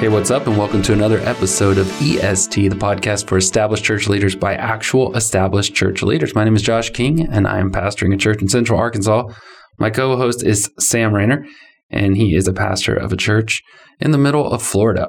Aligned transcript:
Hey, 0.00 0.08
what's 0.08 0.30
up, 0.30 0.46
and 0.46 0.56
welcome 0.56 0.80
to 0.84 0.94
another 0.94 1.18
episode 1.18 1.76
of 1.76 1.86
EST, 2.00 2.70
the 2.70 2.74
podcast 2.74 3.28
for 3.28 3.36
established 3.36 3.84
church 3.84 4.08
leaders 4.08 4.34
by 4.34 4.54
actual 4.54 5.14
established 5.14 5.74
church 5.74 6.02
leaders. 6.02 6.34
My 6.34 6.42
name 6.42 6.56
is 6.56 6.62
Josh 6.62 6.88
King, 6.88 7.28
and 7.30 7.46
I 7.46 7.58
am 7.58 7.70
pastoring 7.70 8.14
a 8.14 8.16
church 8.16 8.40
in 8.40 8.48
Central 8.48 8.78
Arkansas. 8.78 9.24
My 9.78 9.90
co 9.90 10.16
host 10.16 10.42
is 10.42 10.70
Sam 10.78 11.12
Rainer, 11.12 11.44
and 11.90 12.16
he 12.16 12.34
is 12.34 12.48
a 12.48 12.54
pastor 12.54 12.94
of 12.94 13.12
a 13.12 13.16
church 13.16 13.60
in 13.98 14.12
the 14.12 14.16
middle 14.16 14.50
of 14.50 14.62
Florida 14.62 15.08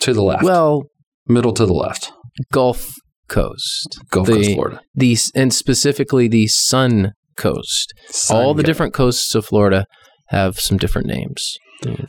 to 0.00 0.14
the 0.14 0.22
left. 0.22 0.44
Well, 0.44 0.84
middle 1.26 1.52
to 1.52 1.66
the 1.66 1.74
left. 1.74 2.10
Gulf 2.54 2.94
Coast. 3.28 3.98
Gulf 4.10 4.28
the, 4.28 4.32
Coast, 4.36 4.54
Florida. 4.54 4.80
The, 4.94 5.18
and 5.34 5.52
specifically 5.52 6.26
the 6.26 6.46
Sun 6.46 7.12
Coast. 7.36 7.92
Sun 8.08 8.34
All 8.34 8.54
the 8.54 8.62
Coast. 8.62 8.66
different 8.66 8.94
coasts 8.94 9.34
of 9.34 9.44
Florida 9.44 9.84
have 10.28 10.58
some 10.58 10.78
different 10.78 11.06
names. 11.06 11.58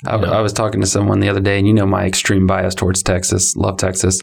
I, 0.05 0.15
I, 0.15 0.41
was 0.41 0.53
talking 0.53 0.81
to 0.81 0.87
someone 0.87 1.19
the 1.19 1.29
other 1.29 1.39
day, 1.39 1.57
and 1.57 1.67
you 1.67 1.73
know 1.73 1.85
my 1.85 2.05
extreme 2.05 2.47
bias 2.47 2.75
towards 2.75 3.03
Texas. 3.03 3.55
Love 3.55 3.77
Texas, 3.77 4.19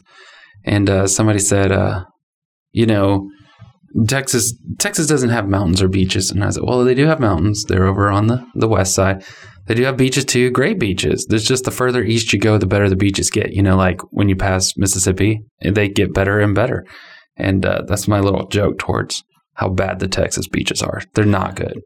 and 0.64 0.88
uh, 0.91 1.06
somebody 1.06 1.38
said, 1.38 1.72
uh, 1.72 2.04
you 2.72 2.86
know, 2.86 3.28
Texas 4.06 4.54
Texas 4.78 5.06
doesn't 5.06 5.30
have 5.30 5.48
mountains 5.48 5.82
or 5.82 5.88
beaches, 5.88 6.30
and 6.30 6.44
I 6.44 6.50
said, 6.50 6.62
well, 6.64 6.84
they 6.84 6.94
do 6.94 7.06
have 7.06 7.20
mountains. 7.20 7.64
They're 7.64 7.86
over 7.86 8.10
on 8.10 8.26
the 8.26 8.46
the 8.54 8.69
west 8.69 8.94
side. 8.94 9.24
They 9.66 9.74
do 9.74 9.84
have 9.84 9.98
beaches 9.98 10.24
too, 10.24 10.50
great 10.50 10.78
beaches. 10.78 11.26
There's 11.28 11.46
just 11.46 11.64
the 11.64 11.70
further 11.70 12.02
east 12.02 12.32
you 12.32 12.38
go, 12.38 12.56
the 12.56 12.66
better 12.66 12.88
the 12.88 12.96
beaches 12.96 13.30
get. 13.30 13.52
You 13.52 13.62
know, 13.62 13.76
like 13.76 14.00
when 14.10 14.28
you 14.28 14.36
pass 14.36 14.72
Mississippi, 14.78 15.42
they 15.62 15.88
get 15.88 16.14
better 16.14 16.41
and 16.41 16.54
better. 16.54 16.86
And 17.36 17.64
uh, 17.66 17.82
that's 17.86 18.08
my 18.08 18.19
little 18.20 18.48
joke 18.48 18.78
towards 18.78 19.22
how 19.54 19.69
bad 19.69 19.98
the 19.98 20.08
Texas 20.08 20.48
beaches 20.48 20.82
are. 20.82 21.02
They're 21.14 21.26
not 21.26 21.54
good. 21.54 21.80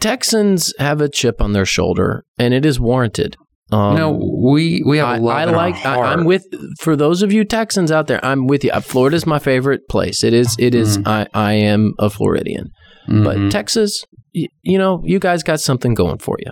Texans 0.00 0.72
have 0.78 1.00
a 1.00 1.08
chip 1.08 1.40
on 1.40 1.52
their 1.52 1.66
shoulder, 1.66 2.24
and 2.38 2.54
it 2.54 2.64
is 2.66 2.78
warranted. 2.80 3.36
Um, 3.70 3.96
no, 3.96 4.10
we 4.42 4.82
we 4.86 4.96
have 4.98 5.08
I, 5.08 5.16
I 5.16 5.44
like. 5.44 5.74
I. 5.84 6.00
I'm 6.12 6.24
with. 6.24 6.44
For 6.80 6.96
those 6.96 7.22
of 7.22 7.32
you 7.32 7.44
Texans 7.44 7.90
out 7.92 8.06
there, 8.06 8.24
I'm 8.24 8.46
with 8.46 8.64
you. 8.64 8.70
Uh, 8.70 8.80
Florida's 8.80 9.26
my 9.26 9.38
favorite 9.38 9.82
place. 9.90 10.24
It 10.24 10.32
is. 10.32 10.56
It 10.58 10.74
is- 10.74 10.98
Mhm. 10.98 11.06
I, 11.06 11.26
I 11.34 11.52
am 11.52 11.92
a 11.98 12.08
Floridian, 12.08 12.70
Mhm. 13.08 13.24
but 13.24 13.52
Texas, 13.52 14.04
y- 14.34 14.46
you 14.62 14.78
know, 14.78 15.02
you 15.04 15.18
guys 15.18 15.42
got 15.42 15.60
something 15.60 15.92
going 15.94 16.16
for 16.18 16.36
you. 16.40 16.50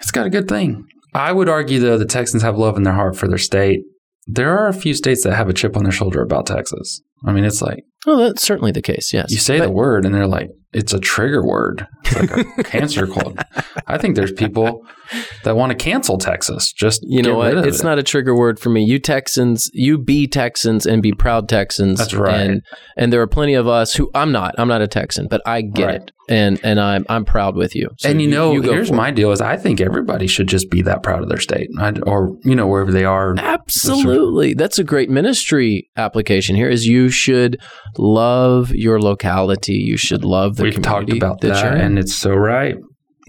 It's 0.00 0.10
got 0.10 0.26
a 0.26 0.30
good 0.30 0.48
thing. 0.48 0.84
I 1.14 1.30
would 1.30 1.48
argue, 1.48 1.78
though, 1.78 1.98
the 1.98 2.04
Texans 2.04 2.42
have 2.42 2.58
love 2.58 2.76
in 2.76 2.82
their 2.82 2.94
heart 2.94 3.16
for 3.16 3.28
their 3.28 3.38
state. 3.38 3.82
There 4.26 4.58
are 4.58 4.66
a 4.66 4.72
few 4.74 4.94
states 4.94 5.22
that 5.22 5.34
have 5.36 5.48
a 5.48 5.52
chip 5.52 5.76
on 5.76 5.84
their 5.84 5.92
shoulder 5.92 6.20
about 6.20 6.46
Texas. 6.46 7.00
I 7.24 7.32
mean, 7.32 7.44
it's 7.44 7.62
like 7.62 7.84
Well, 8.06 8.16
that's 8.18 8.42
certainly 8.42 8.72
the 8.72 8.82
case. 8.82 9.12
Yes, 9.12 9.30
you 9.30 9.36
say 9.38 9.58
But- 9.58 9.66
the 9.66 9.70
word 9.72 10.04
and 10.04 10.12
they're 10.14 10.26
like, 10.26 10.48
it's 10.74 10.92
a 10.92 10.98
trigger 11.00 11.44
word. 11.44 11.86
It's 12.04 12.16
like 12.32 12.58
a 12.58 12.62
cancer 12.64 13.06
cold. 13.06 13.38
I 13.86 13.96
think 13.98 14.16
there's 14.16 14.32
people 14.32 14.84
that 15.44 15.56
want 15.56 15.70
to 15.70 15.76
cancel 15.76 16.18
Texas. 16.18 16.72
Just 16.72 17.02
You 17.06 17.22
know 17.22 17.36
what? 17.36 17.56
It's 17.66 17.80
it. 17.80 17.84
not 17.84 17.98
a 17.98 18.02
trigger 18.02 18.34
word 18.36 18.58
for 18.58 18.70
me. 18.70 18.84
You 18.84 18.98
Texans, 18.98 19.70
you 19.72 19.98
be 19.98 20.26
Texans 20.26 20.86
and 20.86 21.02
be 21.02 21.12
proud 21.12 21.48
Texans. 21.48 21.98
That's 21.98 22.14
right. 22.14 22.34
And 22.40 22.62
and 22.96 23.12
there 23.12 23.20
are 23.22 23.26
plenty 23.26 23.54
of 23.54 23.66
us 23.68 23.94
who 23.94 24.10
I'm 24.14 24.32
not. 24.32 24.54
I'm 24.58 24.68
not 24.68 24.82
a 24.82 24.88
Texan, 24.88 25.28
but 25.28 25.40
I 25.46 25.62
get 25.62 25.86
Right. 25.86 25.94
it, 25.96 26.10
and 26.28 26.58
and 26.64 26.80
I'm 26.80 27.04
I'm 27.08 27.24
proud 27.24 27.56
with 27.56 27.74
you. 27.74 27.90
So 27.98 28.08
and 28.08 28.20
you 28.20 28.28
know, 28.28 28.60
go 28.60 28.72
here's 28.72 28.90
it. 28.90 28.94
my 28.94 29.10
deal: 29.10 29.30
is 29.32 29.40
I 29.40 29.56
think 29.56 29.80
everybody 29.80 30.26
should 30.26 30.46
just 30.48 30.70
be 30.70 30.82
that 30.82 31.02
proud 31.02 31.22
of 31.22 31.28
their 31.28 31.40
state, 31.40 31.68
I, 31.78 31.92
or 32.06 32.36
you 32.44 32.54
know, 32.54 32.66
wherever 32.66 32.92
they 32.92 33.04
are. 33.04 33.34
Absolutely. 33.38 34.54
That's 34.54 34.78
a 34.78 34.84
great 34.84 35.10
ministry 35.10 35.88
application 35.96 36.56
here 36.56 36.68
is 36.68 36.86
you 36.86 37.08
should 37.08 37.60
love 37.98 38.70
your 38.74 39.00
locality. 39.00 39.74
You 39.74 39.96
should 39.96 40.24
love 40.24 40.56
the 40.56 40.64
We've 40.64 40.74
talked 40.74 41.06
community 41.08 41.18
about 41.18 41.40
that 41.40 41.48
that, 41.48 41.64
you're 41.64 41.74
in. 41.74 41.80
and 41.80 41.98
it's 41.98 42.14
so 42.14 42.32
right. 42.34 42.76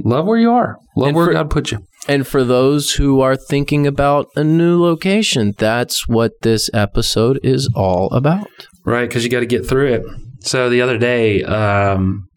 Love 0.03 0.25
where 0.25 0.37
you 0.37 0.51
are. 0.51 0.77
Love 0.97 1.07
And 1.07 1.15
where 1.15 1.25
for- 1.27 1.33
God 1.33 1.49
put 1.49 1.71
you. 1.71 1.79
And 2.07 2.27
for 2.27 2.43
those 2.43 2.91
who 2.91 3.21
are 3.21 3.35
thinking 3.35 3.87
about 3.87 4.27
a 4.35 4.43
new 4.43 4.79
location, 4.79 5.53
that's 5.57 6.07
what 6.07 6.33
this 6.43 6.69
episode 6.71 7.39
is 7.41 7.67
all 7.73 8.11
about. 8.11 8.47
Right, 8.85 9.09
because 9.09 9.23
you 9.23 9.31
got 9.31 9.39
to 9.39 9.47
get 9.47 9.65
through 9.65 9.93
it. 9.93 10.03
So 10.41 10.69
the 10.69 10.81
other 10.81 10.99
day, 10.99 11.41
um, 11.41 12.27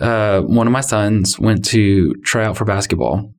uh, 0.00 0.40
one 0.40 0.66
of 0.66 0.72
my 0.72 0.80
sons 0.80 1.38
went 1.38 1.64
to 1.66 2.14
try 2.24 2.44
out 2.44 2.56
for 2.56 2.64
basketball, 2.64 3.32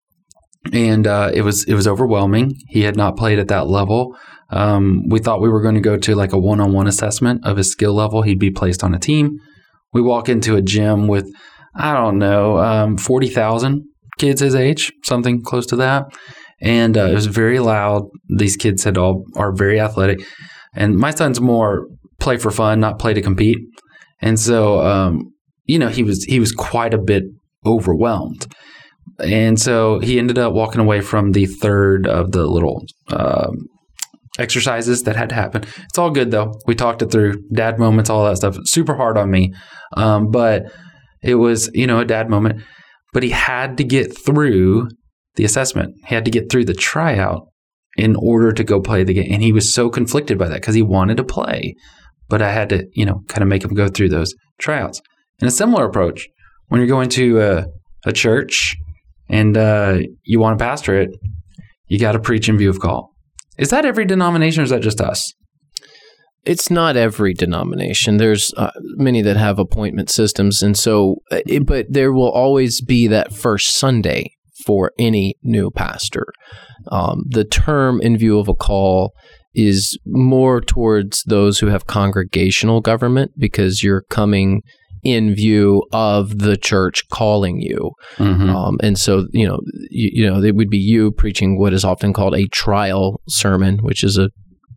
and 0.71 1.07
uh, 1.07 1.31
it 1.33 1.41
was 1.41 1.63
it 1.65 1.73
was 1.73 1.87
overwhelming. 1.87 2.55
He 2.67 2.81
had 2.81 2.95
not 2.95 3.17
played 3.17 3.39
at 3.39 3.47
that 3.49 3.67
level. 3.67 4.15
Um, 4.49 5.03
we 5.09 5.19
thought 5.19 5.41
we 5.41 5.49
were 5.49 5.61
going 5.61 5.75
to 5.75 5.81
go 5.81 5.97
to 5.97 6.15
like 6.15 6.33
a 6.33 6.37
one 6.37 6.59
on 6.59 6.73
one 6.73 6.87
assessment 6.87 7.45
of 7.45 7.57
his 7.57 7.71
skill 7.71 7.93
level. 7.93 8.21
He'd 8.21 8.39
be 8.39 8.51
placed 8.51 8.83
on 8.83 8.93
a 8.93 8.99
team. 8.99 9.39
We 9.93 10.01
walk 10.01 10.29
into 10.29 10.55
a 10.55 10.61
gym 10.61 11.07
with 11.07 11.27
I 11.75 11.93
don't 11.93 12.19
know 12.19 12.57
um, 12.57 12.97
forty 12.97 13.29
thousand 13.29 13.85
kids 14.19 14.41
his 14.41 14.55
age, 14.55 14.91
something 15.03 15.41
close 15.41 15.65
to 15.67 15.75
that, 15.77 16.05
and 16.61 16.97
uh, 16.97 17.05
it 17.05 17.13
was 17.13 17.25
very 17.25 17.59
loud. 17.59 18.03
These 18.37 18.57
kids 18.57 18.83
had 18.83 18.97
all 18.97 19.25
are 19.35 19.51
very 19.53 19.79
athletic, 19.79 20.21
and 20.75 20.97
my 20.97 21.11
son's 21.11 21.41
more 21.41 21.87
play 22.19 22.37
for 22.37 22.51
fun, 22.51 22.79
not 22.79 22.99
play 22.99 23.13
to 23.13 23.21
compete. 23.21 23.57
And 24.21 24.39
so, 24.39 24.79
um, 24.79 25.32
you 25.65 25.79
know, 25.79 25.89
he 25.89 26.03
was 26.03 26.23
he 26.23 26.39
was 26.39 26.51
quite 26.51 26.93
a 26.93 26.97
bit 26.97 27.23
overwhelmed, 27.65 28.47
and 29.19 29.59
so 29.59 29.99
he 29.99 30.19
ended 30.19 30.37
up 30.37 30.53
walking 30.53 30.81
away 30.81 31.01
from 31.01 31.31
the 31.31 31.45
third 31.45 32.07
of 32.07 32.31
the 32.31 32.45
little 32.45 32.85
um, 33.09 33.67
exercises 34.39 35.03
that 35.03 35.15
had 35.15 35.29
to 35.29 35.35
happen. 35.35 35.63
It's 35.63 35.97
all 35.97 36.11
good 36.11 36.31
though. 36.31 36.53
We 36.65 36.75
talked 36.75 37.01
it 37.01 37.11
through. 37.11 37.35
Dad 37.53 37.79
moments, 37.79 38.09
all 38.09 38.25
that 38.25 38.37
stuff. 38.37 38.57
Super 38.65 38.95
hard 38.95 39.17
on 39.17 39.31
me, 39.31 39.53
um, 39.95 40.31
but 40.31 40.71
it 41.21 41.35
was 41.35 41.69
you 41.73 41.87
know 41.87 41.99
a 41.99 42.05
dad 42.05 42.29
moment. 42.29 42.61
But 43.13 43.23
he 43.23 43.29
had 43.29 43.77
to 43.77 43.83
get 43.83 44.17
through 44.17 44.89
the 45.35 45.45
assessment. 45.45 45.95
He 46.07 46.15
had 46.15 46.25
to 46.25 46.31
get 46.31 46.51
through 46.51 46.65
the 46.65 46.73
tryout 46.73 47.47
in 47.95 48.15
order 48.15 48.51
to 48.51 48.63
go 48.63 48.81
play 48.81 49.03
the 49.03 49.13
game. 49.13 49.31
And 49.31 49.41
he 49.41 49.51
was 49.51 49.71
so 49.71 49.89
conflicted 49.89 50.37
by 50.37 50.47
that 50.47 50.61
because 50.61 50.75
he 50.75 50.81
wanted 50.81 51.17
to 51.17 51.23
play, 51.23 51.75
but 52.27 52.41
I 52.41 52.51
had 52.51 52.69
to, 52.69 52.87
you 52.93 53.05
know, 53.05 53.21
kind 53.27 53.43
of 53.43 53.47
make 53.47 53.63
him 53.63 53.73
go 53.73 53.87
through 53.87 54.09
those 54.09 54.33
tryouts. 54.59 55.01
And 55.43 55.49
a 55.49 55.51
similar 55.51 55.83
approach 55.83 56.29
when 56.69 56.79
you're 56.79 56.87
going 56.87 57.09
to 57.09 57.41
a, 57.41 57.65
a 58.05 58.13
church 58.13 58.77
and 59.27 59.57
uh, 59.57 59.97
you 60.23 60.39
want 60.39 60.57
to 60.57 60.63
pastor 60.63 60.97
it, 60.97 61.09
you 61.87 61.99
got 61.99 62.13
to 62.13 62.19
preach 62.19 62.47
in 62.47 62.57
view 62.57 62.69
of 62.69 62.79
call. 62.79 63.13
Is 63.57 63.69
that 63.71 63.83
every 63.83 64.05
denomination 64.05 64.61
or 64.61 64.63
is 64.63 64.69
that 64.69 64.81
just 64.81 65.01
us? 65.01 65.33
It's 66.45 66.71
not 66.71 66.95
every 66.95 67.33
denomination. 67.33 68.15
There's 68.15 68.53
uh, 68.55 68.71
many 68.95 69.21
that 69.21 69.35
have 69.35 69.59
appointment 69.59 70.09
systems, 70.09 70.61
and 70.61 70.77
so, 70.77 71.17
uh, 71.29 71.39
it, 71.45 71.65
but 71.65 71.87
there 71.89 72.13
will 72.13 72.31
always 72.31 72.79
be 72.79 73.07
that 73.07 73.33
first 73.33 73.75
Sunday 73.77 74.31
for 74.65 74.93
any 74.97 75.35
new 75.43 75.71
pastor. 75.71 76.27
Um, 76.89 77.23
the 77.27 77.43
term 77.43 77.99
"in 77.99 78.17
view 78.17 78.39
of 78.39 78.47
a 78.47 78.53
call" 78.53 79.11
is 79.53 79.97
more 80.05 80.61
towards 80.61 81.21
those 81.23 81.59
who 81.59 81.67
have 81.67 81.85
congregational 81.85 82.79
government 82.79 83.31
because 83.37 83.83
you're 83.83 84.03
coming 84.09 84.61
in 85.03 85.35
view 85.35 85.83
of 85.91 86.39
the 86.39 86.57
church 86.57 87.07
calling 87.09 87.59
you. 87.59 87.91
Mm-hmm. 88.15 88.49
Um, 88.49 88.77
and 88.81 88.97
so, 88.97 89.27
you 89.31 89.47
know, 89.47 89.59
you, 89.89 90.09
you 90.13 90.29
know, 90.29 90.41
it 90.41 90.55
would 90.55 90.69
be 90.69 90.77
you 90.77 91.11
preaching 91.11 91.59
what 91.59 91.73
is 91.73 91.83
often 91.83 92.13
called 92.13 92.35
a 92.35 92.47
trial 92.47 93.21
sermon, 93.27 93.79
which 93.79 94.03
is 94.03 94.17
a 94.17 94.29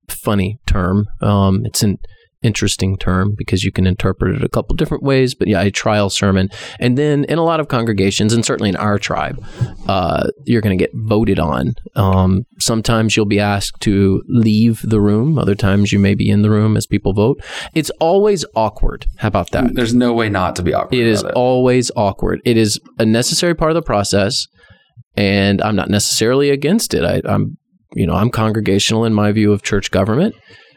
funny 0.08 0.58
term. 0.66 1.06
Um, 1.20 1.62
it's 1.64 1.82
an 1.82 1.98
interesting 2.46 2.96
term 2.96 3.34
because 3.36 3.64
you 3.64 3.72
can 3.72 3.86
interpret 3.86 4.36
it 4.36 4.44
a 4.44 4.48
couple 4.48 4.76
different 4.76 5.02
ways. 5.02 5.34
But 5.34 5.48
yeah, 5.48 5.60
a 5.62 5.70
trial 5.70 6.08
sermon, 6.08 6.48
and 6.78 6.96
then 6.96 7.24
in 7.24 7.38
a 7.38 7.44
lot 7.44 7.58
of 7.58 7.68
congregations, 7.68 8.32
and 8.32 8.44
certainly 8.44 8.68
in 8.70 8.76
our 8.76 8.98
tribe, 8.98 9.44
uh, 9.88 10.28
you're 10.44 10.62
going 10.62 10.78
to 10.78 10.82
get 10.82 10.92
voted 10.94 11.38
on. 11.38 11.74
Um, 11.96 12.44
sometimes 12.58 13.16
you'll 13.16 13.26
be 13.26 13.40
asked 13.40 13.80
to 13.82 14.22
leave 14.28 14.80
the 14.82 15.00
room. 15.00 15.38
Other 15.38 15.54
times 15.56 15.92
you 15.92 15.98
may 15.98 16.14
be 16.14 16.30
in 16.30 16.42
the 16.42 16.50
room 16.50 16.76
as 16.76 16.86
people 16.86 17.12
vote. 17.12 17.42
It's 17.74 17.90
always 18.00 18.44
awkward. 18.54 19.06
How 19.18 19.28
about 19.28 19.50
that? 19.50 19.74
There's 19.74 19.94
no 19.94 20.12
way 20.12 20.28
not 20.28 20.54
to 20.56 20.62
be 20.62 20.72
awkward. 20.72 20.96
It 20.96 21.06
is 21.06 21.22
about 21.22 21.34
always 21.34 21.90
awkward. 21.96 22.40
It 22.44 22.56
is 22.56 22.80
a 22.98 23.04
necessary 23.04 23.54
part 23.54 23.72
of 23.72 23.74
the 23.74 23.82
process, 23.82 24.46
and 25.16 25.60
I'm 25.60 25.76
not 25.76 25.90
necessarily 25.90 26.50
against 26.50 26.94
it. 26.94 27.04
I, 27.04 27.20
I'm, 27.28 27.58
you 27.94 28.06
know, 28.06 28.14
I'm 28.14 28.30
congregational 28.30 29.04
in 29.04 29.14
my 29.14 29.32
view 29.32 29.52
of 29.52 29.62
church 29.62 29.90
government. 29.90 30.34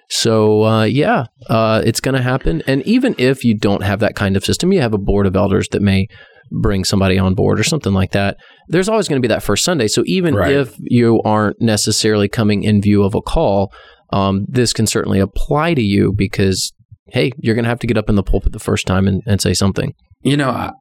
So 0.10 0.64
uh, 0.64 0.84
yeah, 0.84 1.26
uh, 1.50 1.82
it's 1.86 2.00
going 2.00 2.16
to 2.16 2.22
happen. 2.22 2.62
And 2.68 2.82
even 2.84 3.16
if 3.18 3.44
you 3.44 3.56
don't 3.56 3.84
have 3.84 4.00
that 4.00 4.16
kind 4.16 4.36
of 4.36 4.44
system, 4.44 4.72
you 4.74 4.82
have 4.82 4.94
a 4.94 4.98
board 4.98 5.28
of 5.28 5.36
elders 5.36 5.68
that 5.72 5.82
may 5.82 6.08
bring 6.52 6.84
somebody 6.84 7.20
on 7.20 7.36
board 7.36 7.60
or 7.60 7.64
something 7.64 7.94
like 7.94 8.12
that. 8.12 8.38
There's 8.70 8.90
always 8.90 9.08
going 9.08 9.22
to 9.22 9.28
be 9.28 9.32
that 9.32 9.44
first 9.44 9.64
Sunday. 9.64 9.88
So 9.88 10.02
even 10.08 10.34
Right. 10.34 10.52
if 10.52 10.76
you 10.80 11.22
aren't 11.24 11.62
necessarily 11.62 12.28
coming 12.28 12.64
in 12.64 12.82
view 12.82 13.04
of 13.04 13.14
a 13.14 13.22
call, 13.22 13.72
um, 14.12 14.46
this 14.50 14.74
can 14.74 14.88
certainly 14.88 15.20
apply 15.20 15.76
to 15.76 15.82
you 15.84 16.12
because 16.12 16.74
hey, 17.12 17.32
you're 17.40 17.56
going 17.56 17.64
to 17.66 17.70
have 17.70 17.80
to 17.80 17.88
get 17.88 17.98
up 17.98 18.08
in 18.10 18.16
the 18.16 18.24
pulpit 18.24 18.52
the 18.52 18.60
first 18.60 18.86
time 18.86 19.08
and, 19.08 19.22
and 19.26 19.42
say 19.42 19.54
something. 19.54 19.94
you 20.22 20.38
know, 20.38 20.50
I, 20.50 20.72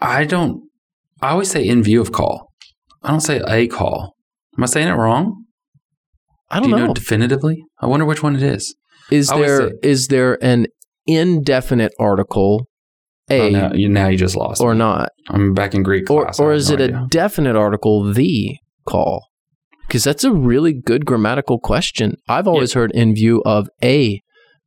I 0.00 0.24
don't. 0.24 0.62
I 1.22 1.30
always 1.30 1.50
say 1.50 1.66
in 1.66 1.82
view 1.82 2.00
of 2.00 2.12
call. 2.12 2.52
I 3.02 3.08
don't 3.10 3.20
say 3.20 3.40
a 3.46 3.66
call. 3.68 4.14
Am 4.56 4.62
I 4.64 4.66
saying 4.66 4.88
it 4.88 4.92
wrong? 4.92 5.44
I 6.50 6.60
don't 6.60 6.64
Do 6.64 6.70
you 6.70 6.76
know. 6.80 6.86
know 6.88 6.94
definitively? 6.94 7.62
I 7.80 7.86
wonder 7.86 8.06
which 8.06 8.22
one 8.22 8.36
it 8.36 8.42
is. 8.42 8.74
is 9.10 9.30
I 9.30 9.34
always 9.34 9.48
there 9.48 9.68
say- 9.68 9.74
is 9.82 10.08
there 10.08 10.44
an 10.44 10.66
indefinite 11.06 11.92
article 11.98 12.66
a 13.30 13.40
Oh, 13.40 13.48
now, 13.50 13.72
you, 13.74 13.88
now 13.90 14.08
you 14.08 14.16
just 14.16 14.36
lost. 14.36 14.60
or 14.62 14.72
me. 14.72 14.78
not? 14.78 15.10
I'm 15.28 15.52
back 15.52 15.74
in 15.74 15.82
Greek 15.82 16.08
Or 16.10 16.22
class. 16.24 16.40
I 16.40 16.44
or 16.44 16.52
is 16.54 16.70
no 16.70 16.76
it 16.76 16.80
a 16.80 17.06
definite 17.10 17.56
article 17.56 18.10
the 18.12 18.56
call? 18.86 19.28
Because 19.86 20.04
that's 20.04 20.24
a 20.24 20.32
really 20.32 20.72
good 20.72 21.04
grammatical 21.04 21.58
question. 21.58 22.14
I've 22.28 22.46
always 22.48 22.72
heard 22.74 22.90
in 22.92 23.14
view 23.14 23.42
of 23.44 23.68
a 23.82 24.20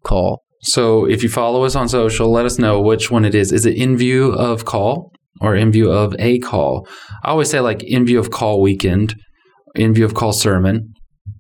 call. 0.04 0.44
So 0.62 1.06
if 1.06 1.24
you 1.24 1.30
follow 1.30 1.64
us 1.64 1.76
on 1.76 1.90
social, 1.90 2.32
let 2.32 2.46
us 2.46 2.60
know 2.60 2.80
which 2.80 3.10
one 3.10 3.26
it 3.26 3.34
is. 3.34 3.52
Is 3.52 3.66
it 3.66 3.76
in 3.76 3.98
view 3.98 4.32
of 4.34 4.66
call 4.66 5.12
or 5.40 5.56
in 5.56 5.72
view 5.72 5.92
of 5.92 6.16
a 6.20 6.38
call? 6.40 6.88
I 7.24 7.30
always 7.30 7.50
say 7.50 7.60
like 7.62 7.82
in 7.84 8.06
view 8.06 8.20
of 8.20 8.30
call 8.30 8.62
weekend, 8.62 9.16
in 9.74 9.94
view 9.94 10.06
of 10.06 10.14
call 10.14 10.34
sermon. 10.34 10.94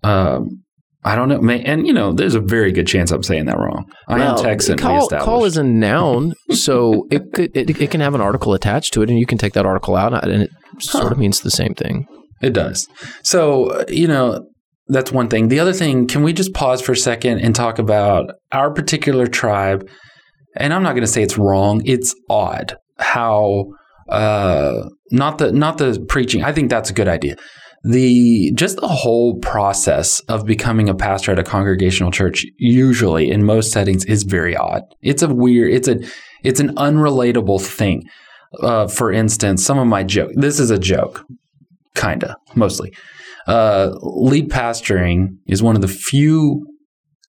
Um, 0.03 0.63
I 1.03 1.15
don't 1.15 1.29
know, 1.29 1.41
May- 1.41 1.63
and 1.63 1.87
you 1.87 1.93
know, 1.93 2.13
there's 2.13 2.35
a 2.35 2.39
very 2.39 2.71
good 2.71 2.85
chance 2.87 3.09
I'm 3.11 3.23
saying 3.23 3.45
that 3.45 3.57
wrong. 3.57 3.85
I 4.07 4.19
Well, 4.19 4.37
am 4.37 4.43
Texan. 4.43 4.77
Call, 4.77 5.09
call 5.09 5.45
is 5.45 5.57
a 5.57 5.63
noun, 5.63 6.33
so 6.51 7.07
it 7.09 7.33
could 7.33 7.55
it, 7.57 7.81
it 7.81 7.89
can 7.91 8.01
have 8.01 8.13
an 8.13 8.21
article 8.21 8.53
attached 8.53 8.93
to 8.93 9.01
it, 9.01 9.09
and 9.09 9.17
you 9.17 9.25
can 9.25 9.37
take 9.39 9.53
that 9.53 9.65
article 9.65 9.95
out, 9.95 10.13
and 10.23 10.43
it 10.43 10.49
sort 10.79 11.05
Huh. 11.05 11.09
of 11.11 11.17
means 11.17 11.41
the 11.41 11.49
same 11.51 11.73
thing. 11.73 12.05
It 12.41 12.53
does. 12.53 12.87
So, 13.23 13.69
uh, 13.71 13.85
you 13.87 14.07
know, 14.07 14.45
that's 14.87 15.11
one 15.11 15.27
thing. 15.27 15.47
The 15.47 15.59
other 15.59 15.73
thing, 15.73 16.07
can 16.07 16.21
we 16.23 16.33
just 16.33 16.53
pause 16.53 16.81
for 16.81 16.91
a 16.91 16.97
second 16.97 17.39
and 17.39 17.55
talk 17.55 17.77
about 17.79 18.31
our 18.51 18.71
particular 18.71 19.25
tribe? 19.27 19.87
And 20.57 20.73
I'm 20.73 20.83
not 20.83 20.91
going 20.93 21.01
to 21.03 21.07
say 21.07 21.23
it's 21.23 21.37
wrong. 21.37 21.81
It's 21.85 22.13
odd 22.29 22.75
how 22.97 23.65
uh 24.09 24.83
not 25.11 25.37
the 25.37 25.51
not 25.51 25.77
the 25.77 26.03
preaching. 26.09 26.43
I 26.43 26.51
think 26.51 26.69
that's 26.69 26.89
a 26.89 26.93
good 26.93 27.07
idea. 27.07 27.35
The 27.83 28.51
just 28.53 28.77
the 28.77 28.87
whole 28.87 29.39
process 29.39 30.19
of 30.21 30.45
becoming 30.45 30.87
a 30.87 30.93
pastor 30.93 31.31
at 31.31 31.39
a 31.39 31.43
congregational 31.43 32.11
church 32.11 32.45
usually 32.57 33.31
in 33.31 33.43
most 33.43 33.71
settings 33.71 34.05
is 34.05 34.23
very 34.23 34.55
odd. 34.55 34.83
It's 35.01 35.23
a 35.23 35.33
weird 35.33 35.73
it's 35.73 35.87
a 35.87 35.99
it's 36.43 36.59
an 36.59 36.75
unrelatable 36.75 37.59
thing. 37.65 38.03
Uh, 38.59 38.87
for 38.87 39.11
instance, 39.11 39.65
some 39.65 39.79
of 39.79 39.87
my 39.87 40.03
joke. 40.03 40.31
This 40.35 40.59
is 40.59 40.69
a 40.69 40.77
joke 40.77 41.25
kinda 41.95 42.35
mostly 42.55 42.93
uh, 43.47 43.91
lead 44.01 44.49
pastoring 44.49 45.37
is 45.47 45.63
one 45.63 45.75
of 45.75 45.81
the 45.81 45.87
few 45.87 46.65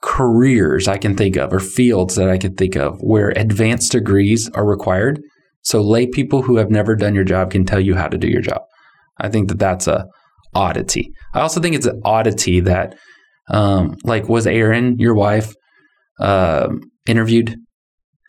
careers 0.01 0.89
i 0.89 0.97
can 0.97 1.17
think 1.17 1.37
of 1.37 1.53
or 1.53 1.61
fields 1.61 2.17
that 2.17 2.29
i 2.29 2.37
can 2.37 2.55
think 2.55 2.77
of 2.77 2.99
where 3.01 3.31
advanced 3.31 3.93
degrees 3.93 4.51
are 4.51 4.67
required 4.67 5.21
so 5.63 5.81
lay 5.81 6.07
people 6.07 6.43
who 6.43 6.57
have 6.57 6.71
never 6.71 6.97
done 6.97 7.15
your 7.15 7.25
job 7.25 7.51
can 7.53 7.65
tell 7.65 7.81
you 7.81 7.95
how 7.95 8.09
to 8.09 8.19
do 8.19 8.29
your 8.29 8.43
job 8.43 8.61
i 9.19 9.29
think 9.29 9.49
that 9.49 9.59
that's 9.59 9.87
a 9.87 10.07
oddity 10.55 11.11
i 11.35 11.41
also 11.41 11.61
think 11.61 11.75
it's 11.75 11.87
an 11.87 12.01
oddity 12.05 12.61
that 12.61 12.97
um, 13.49 13.97
like 14.05 14.29
was 14.29 14.47
Erin 14.47 14.99
your 14.99 15.15
wife 15.15 15.55
um 16.21 16.81
interviewed 17.07 17.57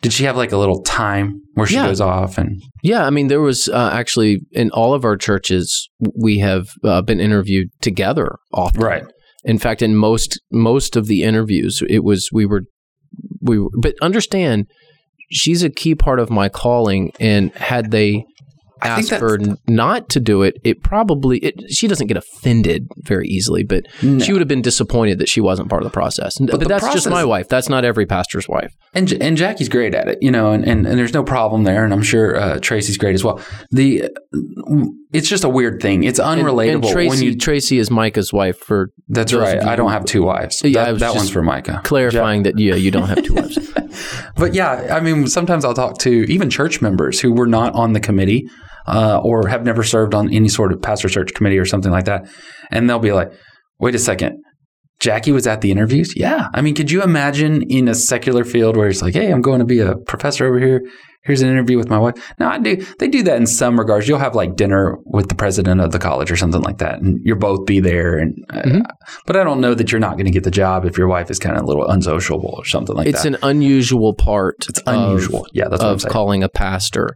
did 0.02 0.12
she 0.12 0.24
have 0.24 0.36
like 0.36 0.52
a 0.52 0.56
little 0.58 0.82
time 0.82 1.40
where 1.54 1.66
she 1.66 1.76
Yeah. 1.76 1.86
goes 1.86 2.00
off 2.00 2.36
and 2.36 2.60
Yeah, 2.82 3.06
I 3.06 3.10
mean, 3.10 3.28
there 3.28 3.40
was 3.40 3.68
uh, 3.68 3.90
actually 3.92 4.40
in 4.52 4.70
all 4.72 4.92
of 4.92 5.02
our 5.04 5.16
churches, 5.16 5.88
we 6.20 6.38
have 6.40 6.66
uh, 6.84 7.00
been 7.00 7.20
interviewed 7.20 7.68
together 7.80 8.36
often. 8.52 8.82
right 8.82 9.04
In 9.44 9.58
fact, 9.58 9.80
in 9.80 9.94
most 9.96 10.38
most 10.52 10.96
of 10.96 11.06
the 11.06 11.22
interviews, 11.22 11.82
it 11.88 12.04
was 12.04 12.28
we 12.32 12.44
were 12.44 12.62
we. 13.40 13.58
Were, 13.60 13.70
but 13.80 13.94
understand, 14.02 14.66
she's 15.30 15.62
a 15.62 15.70
key 15.70 15.94
part 15.94 16.18
of 16.20 16.28
my 16.28 16.48
calling, 16.50 17.12
and 17.20 17.50
had 17.54 17.90
they 17.90 18.24
Asked 18.82 19.10
her 19.10 19.38
n- 19.40 19.56
not 19.66 20.08
to 20.10 20.20
do 20.20 20.42
it, 20.42 20.58
it 20.64 20.82
probably 20.82 21.38
it, 21.38 21.62
she 21.70 21.86
doesn't 21.86 22.06
get 22.08 22.16
offended 22.16 22.86
very 22.98 23.26
easily, 23.28 23.62
but 23.62 23.86
No. 24.02 24.18
she 24.22 24.32
would 24.32 24.40
have 24.40 24.48
been 24.48 24.62
disappointed 24.62 25.18
that 25.20 25.28
she 25.28 25.40
wasn't 25.40 25.70
part 25.70 25.82
of 25.82 25.86
the 25.88 25.92
process. 25.92 26.34
But, 26.38 26.60
the 26.60 26.66
that's 26.66 26.92
just 26.92 27.08
my 27.08 27.24
wife. 27.24 27.48
That's 27.48 27.68
not 27.68 27.84
every 27.84 28.04
pastor's 28.04 28.48
wife. 28.48 28.74
And 28.92 29.10
and 29.22 29.36
Jackie's 29.36 29.68
great 29.68 29.94
at 29.94 30.08
it, 30.08 30.18
you 30.20 30.30
know, 30.30 30.52
and, 30.52 30.64
and, 30.66 30.86
and 30.86 30.98
there's 30.98 31.14
no 31.14 31.22
problem 31.24 31.64
there, 31.64 31.84
and 31.84 31.92
I'm 31.94 32.02
sure 32.02 32.36
uh, 32.36 32.58
Tracy's 32.60 32.98
great 32.98 33.14
as 33.14 33.24
well. 33.24 33.40
The 33.70 34.10
it's 35.12 35.28
just 35.28 35.44
a 35.44 35.48
weird 35.48 35.80
thing. 35.80 36.04
It's 36.04 36.18
And- 36.18 36.42
unrelatable 36.42 36.74
And, 36.74 36.84
Tracy, 36.84 37.08
when 37.08 37.22
you. 37.22 37.36
Tracy 37.38 37.78
is 37.78 37.90
Micah's 37.90 38.32
wife 38.32 38.58
for 38.58 38.90
That's 39.08 39.32
right. 39.32 39.62
I 39.62 39.76
don't 39.76 39.92
have 39.92 40.04
two 40.04 40.24
wives. 40.24 40.60
Yeah, 40.64 40.92
that 40.92 40.98
that 40.98 41.14
one's 41.14 41.30
for 41.30 41.42
Micah. 41.42 41.80
clarifying 41.84 42.42
that 42.42 42.58
yeah, 42.58 42.74
you 42.74 42.90
don't 42.90 43.08
have 43.08 43.22
two 43.22 43.34
wives. 43.34 43.58
But 44.36 44.52
yeah, 44.54 44.88
I 44.90 44.98
mean, 44.98 45.28
sometimes 45.28 45.64
I'll 45.64 45.74
talk 45.74 45.98
to 45.98 46.10
even 46.28 46.50
church 46.50 46.82
members 46.82 47.20
who 47.20 47.32
were 47.32 47.46
not 47.46 47.72
on 47.74 47.92
the 47.92 48.00
committee 48.00 48.48
uh, 48.86 49.18
or 49.22 49.48
have 49.48 49.64
never 49.64 49.82
served 49.82 50.14
on 50.14 50.32
any 50.32 50.48
sort 50.48 50.72
of 50.72 50.80
pastor 50.82 51.08
search 51.08 51.34
committee 51.34 51.58
or 51.58 51.64
something 51.66 51.92
like 51.92 52.04
that, 52.04 52.28
and 52.70 52.88
they'll 52.88 52.98
be 52.98 53.12
like, 53.12 53.32
"Wait 53.78 53.94
a 53.94 53.98
second, 53.98 54.38
Jackie 55.00 55.32
was 55.32 55.46
at 55.46 55.60
the 55.60 55.70
interviews." 55.70 56.12
Yeah, 56.16 56.48
I 56.54 56.60
mean, 56.60 56.74
could 56.74 56.90
you 56.90 57.02
imagine 57.02 57.62
in 57.62 57.88
a 57.88 57.94
secular 57.94 58.44
field 58.44 58.76
where 58.76 58.88
it's 58.88 59.02
like, 59.02 59.14
"Hey, 59.14 59.30
I'm 59.30 59.40
going 59.42 59.58
to 59.60 59.64
be 59.64 59.80
a 59.80 59.96
professor 60.06 60.46
over 60.46 60.58
here. 60.58 60.82
Here's 61.26 61.40
an 61.40 61.48
interview 61.48 61.78
with 61.78 61.88
my 61.88 61.98
wife." 61.98 62.14
No, 62.38 62.48
I 62.48 62.58
do. 62.58 62.84
They 62.98 63.08
do 63.08 63.22
that 63.22 63.36
in 63.38 63.46
some 63.46 63.78
regards. 63.78 64.06
You'll 64.06 64.18
have 64.18 64.34
like 64.34 64.56
dinner 64.56 64.98
with 65.06 65.28
the 65.30 65.34
president 65.34 65.80
of 65.80 65.90
the 65.92 65.98
college 65.98 66.30
or 66.30 66.36
something 66.36 66.60
like 66.60 66.78
that, 66.78 67.00
and 67.00 67.18
you'll 67.24 67.38
both 67.38 67.64
be 67.64 67.80
there. 67.80 68.18
And 68.18 68.34
uh, 68.50 68.62
Mhm. 68.62 68.82
but 69.26 69.36
I 69.36 69.44
don't 69.44 69.60
know 69.62 69.72
that 69.74 69.90
you're 69.90 70.00
not 70.00 70.12
going 70.18 70.26
to 70.26 70.30
get 70.30 70.44
the 70.44 70.50
job 70.50 70.84
if 70.84 70.98
your 70.98 71.08
wife 71.08 71.30
is 71.30 71.38
kind 71.38 71.56
of 71.56 71.62
a 71.62 71.66
little 71.66 71.86
unsociable 71.88 72.54
or 72.58 72.66
something 72.66 72.94
like 72.94 73.06
it's 73.06 73.22
that. 73.22 73.32
It's 73.34 73.42
an 73.42 73.48
unusual 73.48 74.12
part. 74.14 74.56
it's 74.68 74.80
of- 74.80 74.94
unusual. 74.94 75.46
yeah, 75.54 75.68
that's 75.68 75.80
what 75.82 75.88
I'm 75.88 75.94
of 75.94 76.02
saying. 76.02 76.12
calling 76.12 76.42
a 76.42 76.50
pastor. 76.50 77.08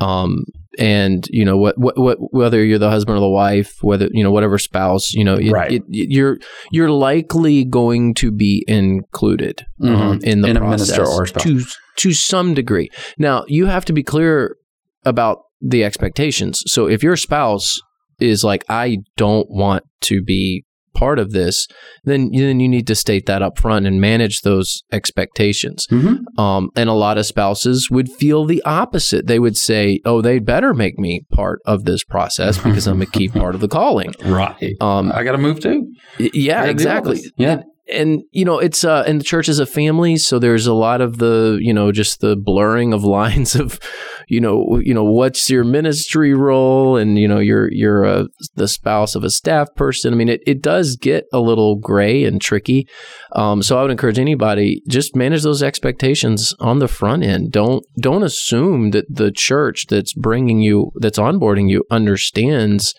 Um, 0.00 0.42
and 0.78 1.26
you 1.30 1.44
know 1.44 1.56
what, 1.56 1.76
what, 1.78 1.96
what, 1.98 2.18
whether 2.32 2.64
you're 2.64 2.78
the 2.78 2.90
husband 2.90 3.16
or 3.16 3.20
the 3.20 3.28
wife, 3.28 3.82
whether 3.82 4.08
you 4.12 4.22
know 4.24 4.30
whatever 4.30 4.58
spouse, 4.58 5.12
you 5.12 5.24
know, 5.24 5.34
it, 5.36 5.50
Right. 5.50 5.72
it, 5.72 5.82
you're 5.88 6.38
you're 6.70 6.90
likely 6.90 7.64
going 7.64 8.14
to 8.14 8.30
be 8.30 8.64
included 8.66 9.64
um, 9.82 10.18
Mhm. 10.18 10.22
in 10.24 10.40
the 10.42 10.48
In 10.48 10.56
process 10.56 11.32
to 11.42 11.60
to 11.96 12.12
some 12.12 12.54
degree. 12.54 12.90
Now 13.18 13.44
you 13.48 13.66
have 13.66 13.84
to 13.86 13.92
be 13.92 14.02
clear 14.02 14.56
about 15.04 15.38
the 15.60 15.84
expectations. 15.84 16.62
So 16.66 16.86
if 16.88 17.02
your 17.02 17.16
spouse 17.16 17.78
is 18.20 18.44
like, 18.44 18.64
I 18.68 18.98
don't 19.16 19.48
want 19.50 19.84
to 20.02 20.22
be 20.22 20.64
part 20.94 21.18
of 21.18 21.32
this, 21.32 21.66
then 22.04 22.30
then 22.32 22.60
you 22.60 22.68
need 22.68 22.86
to 22.86 22.94
state 22.94 23.26
that 23.26 23.42
up 23.42 23.58
front 23.58 23.86
and 23.86 24.00
manage 24.00 24.40
those 24.42 24.82
expectations. 24.92 25.86
Mhm. 25.90 26.20
Um, 26.38 26.70
and 26.76 26.88
a 26.88 26.92
lot 26.94 27.18
of 27.18 27.26
spouses 27.26 27.90
would 27.90 28.08
feel 28.10 28.44
the 28.44 28.62
opposite. 28.64 29.26
They 29.26 29.38
would 29.38 29.56
say, 29.56 30.00
"Oh, 30.04 30.20
they'd 30.22 30.44
better 30.44 30.74
make 30.74 30.98
me 30.98 31.22
part 31.30 31.60
of 31.66 31.84
this 31.84 32.04
process 32.04 32.58
because 32.58 32.86
I'm 32.86 33.02
a 33.02 33.06
key 33.06 33.28
part 33.40 33.54
of 33.54 33.60
the 33.60 33.68
calling." 33.68 34.14
Right. 34.24 34.74
Um, 34.80 35.12
I 35.12 35.22
got 35.24 35.32
to 35.32 35.38
move 35.38 35.60
too. 35.60 35.86
yeah, 36.18 36.26
Gotta 36.26 36.34
deal 36.34 36.66
with 36.66 36.70
exactly. 36.70 37.20
Yeah. 37.36 37.62
And 37.92 38.22
you 38.30 38.46
know, 38.46 38.58
it's 38.58 38.82
uh, 38.82 39.04
and 39.06 39.20
the 39.20 39.24
church 39.24 39.48
is 39.48 39.58
a 39.58 39.66
family, 39.66 40.16
so 40.16 40.38
there's 40.38 40.66
a 40.66 40.72
lot 40.72 41.02
of 41.02 41.18
the 41.18 41.58
you 41.60 41.74
know 41.74 41.92
just 41.92 42.20
the 42.20 42.34
blurring 42.34 42.94
of 42.94 43.04
lines 43.04 43.54
of, 43.54 43.78
you 44.26 44.40
know, 44.40 44.80
you 44.82 44.94
know 44.94 45.04
what's 45.04 45.50
your 45.50 45.64
ministry 45.64 46.32
role, 46.32 46.96
and 46.96 47.18
you 47.18 47.28
know 47.28 47.38
you're 47.38 47.70
you're 47.70 48.04
a, 48.04 48.26
the 48.54 48.68
spouse 48.68 49.14
of 49.14 49.22
a 49.22 49.30
staff 49.30 49.68
person. 49.74 50.14
I 50.14 50.16
mean, 50.16 50.30
it 50.30 50.42
it 50.46 50.62
does 50.62 50.96
get 50.96 51.26
a 51.32 51.40
little 51.40 51.76
gray 51.76 52.24
and 52.24 52.40
tricky. 52.40 52.88
Um, 53.32 53.62
so 53.62 53.78
I 53.78 53.82
would 53.82 53.90
encourage 53.90 54.18
anybody 54.18 54.82
just 54.88 55.14
manage 55.14 55.42
those 55.42 55.62
expectations 55.62 56.54
on 56.60 56.78
the 56.78 56.88
front 56.88 57.22
end. 57.22 57.52
Don't 57.52 57.84
don't 58.00 58.22
assume 58.22 58.92
that 58.92 59.04
the 59.10 59.30
church 59.30 59.86
that's 59.88 60.14
bringing 60.14 60.60
you 60.60 60.90
that's 60.96 61.18
onboarding 61.18 61.68
you 61.68 61.84
understands 61.90 62.94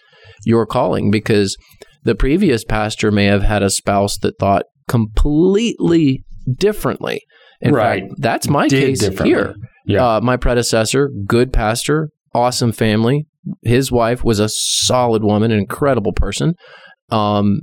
your 0.45 0.65
calling 0.65 1.09
because 1.09 1.57
the 2.03 2.15
previous 2.15 2.63
pastor 2.63 3.11
may 3.11 3.25
have 3.25 3.43
had 3.43 3.63
a 3.63 3.69
spouse 3.69 4.17
that 4.19 4.37
thought 4.39 4.65
completely 4.87 6.23
differently. 6.57 7.21
In 7.61 7.73
Right. 7.73 8.03
fact, 8.03 8.13
that's 8.19 8.49
my 8.49 8.67
Did 8.67 8.99
case 8.99 9.19
here. 9.19 9.55
Yeah. 9.85 10.15
Uh, 10.17 10.21
my 10.21 10.37
predecessor, 10.37 11.09
good 11.25 11.53
pastor, 11.53 12.09
awesome 12.33 12.71
family. 12.71 13.25
His 13.63 13.91
wife 13.91 14.23
was 14.23 14.39
a 14.39 14.49
solid 14.49 15.23
woman, 15.23 15.51
an 15.51 15.59
incredible 15.59 16.13
person. 16.13 16.55
Um, 17.09 17.61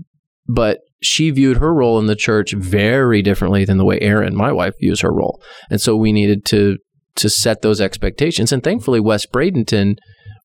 but 0.48 0.78
she 1.02 1.30
viewed 1.30 1.56
her 1.56 1.74
role 1.74 1.98
in 1.98 2.06
the 2.06 2.14
church 2.16 2.52
very 2.52 3.22
differently 3.22 3.64
than 3.64 3.76
the 3.76 3.84
way 3.84 4.00
Erin, 4.00 4.36
my 4.36 4.52
wife, 4.52 4.74
views 4.80 5.00
her 5.00 5.12
role. 5.12 5.42
And 5.70 5.80
so 5.80 5.96
we 5.96 6.12
needed 6.12 6.44
to 6.46 6.76
to 7.14 7.28
set 7.28 7.60
those 7.60 7.78
expectations. 7.78 8.52
And 8.52 8.62
thankfully, 8.62 8.98
West 8.98 9.32
Bradenton 9.32 9.96